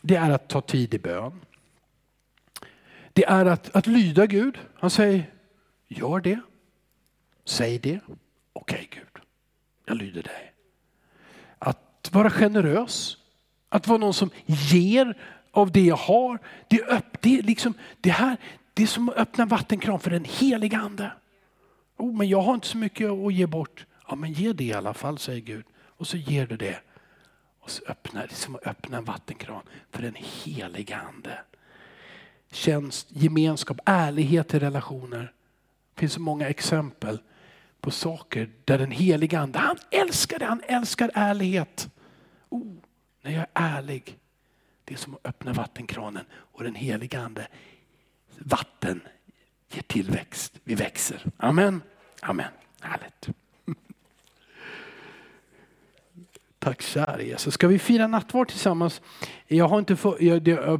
Det 0.00 0.16
är 0.16 0.30
att 0.30 0.48
ta 0.48 0.60
tid 0.60 0.94
i 0.94 0.98
bön. 0.98 1.40
Det 3.12 3.24
är 3.24 3.46
att, 3.46 3.76
att 3.76 3.86
lyda 3.86 4.26
Gud. 4.26 4.58
Han 4.74 4.90
säger, 4.90 5.30
gör 5.88 6.20
det. 6.20 6.40
Säg 7.44 7.78
det. 7.78 8.00
Okej 8.06 8.18
okay, 8.52 8.86
Gud, 8.90 9.22
jag 9.84 9.96
lyder 9.96 10.22
dig. 10.22 10.52
Att 11.58 12.10
vara 12.12 12.30
generös. 12.30 13.16
Att 13.68 13.88
vara 13.88 13.98
någon 13.98 14.14
som 14.14 14.30
ger 14.46 15.16
av 15.50 15.72
det 15.72 15.84
jag 15.84 15.96
har. 15.96 16.38
Det, 16.68 16.82
öpp, 16.82 17.22
det, 17.22 17.42
liksom, 17.42 17.74
det, 18.00 18.10
här, 18.10 18.36
det 18.78 18.84
är 18.84 18.86
som 18.86 19.08
att 19.08 19.16
öppna 19.16 19.46
vattenkran 19.46 20.00
för 20.00 20.10
den 20.10 20.24
heliga 20.24 20.78
ande. 20.78 21.12
Oh, 21.96 22.16
men 22.16 22.28
jag 22.28 22.40
har 22.40 22.54
inte 22.54 22.66
så 22.66 22.78
mycket 22.78 23.10
att 23.10 23.34
ge 23.34 23.46
bort. 23.46 23.86
Ja, 24.08 24.14
men 24.14 24.32
ge 24.32 24.52
det 24.52 24.64
i 24.64 24.72
alla 24.72 24.94
fall, 24.94 25.18
säger 25.18 25.40
Gud. 25.40 25.64
Och 25.78 26.06
så 26.06 26.16
ger 26.16 26.46
du 26.46 26.56
det. 26.56 26.80
Och 27.60 27.70
så 27.70 27.82
öppnar, 27.88 28.20
det 28.20 28.32
är 28.32 28.36
som 28.36 28.54
att 28.54 28.66
öppna 28.66 28.96
en 28.96 29.04
vattenkran 29.04 29.62
för 29.90 30.02
den 30.02 30.14
heliga 30.16 30.96
ande. 30.96 31.38
Tjänst, 32.50 33.06
gemenskap, 33.10 33.80
ärlighet 33.86 34.54
i 34.54 34.58
relationer. 34.58 35.32
Det 35.94 36.00
finns 36.00 36.12
så 36.12 36.20
många 36.20 36.48
exempel 36.48 37.18
på 37.80 37.90
saker 37.90 38.50
där 38.64 38.78
den 38.78 38.90
heliga 38.90 39.40
ande, 39.40 39.58
han 39.58 39.78
älskar 39.90 40.38
det, 40.38 40.44
han 40.44 40.62
älskar 40.66 41.10
ärlighet. 41.14 41.90
Oh, 42.48 42.74
när 43.22 43.30
jag 43.30 43.40
är 43.40 43.48
ärlig, 43.78 44.18
det 44.84 44.94
är 44.94 44.98
som 44.98 45.14
att 45.14 45.26
öppna 45.26 45.52
vattenkranen 45.52 46.24
och 46.32 46.64
den 46.64 46.74
heliga 46.74 47.20
ande 47.20 47.48
vatten 48.38 49.00
ger 49.68 49.82
tillväxt. 49.82 50.52
Vi 50.64 50.74
växer. 50.74 51.24
Amen. 51.36 51.82
Amen. 52.20 52.50
Härligt. 52.80 53.28
Tack 56.58 56.82
kära 56.82 57.22
Jesus. 57.22 57.54
Ska 57.54 57.68
vi 57.68 57.78
fira 57.78 58.06
nattvard 58.06 58.48
tillsammans? 58.48 59.00
Jag 59.46 59.68
har 59.68 59.78
inte 59.78 59.96
för, 59.96 60.22
jag, 60.22 60.48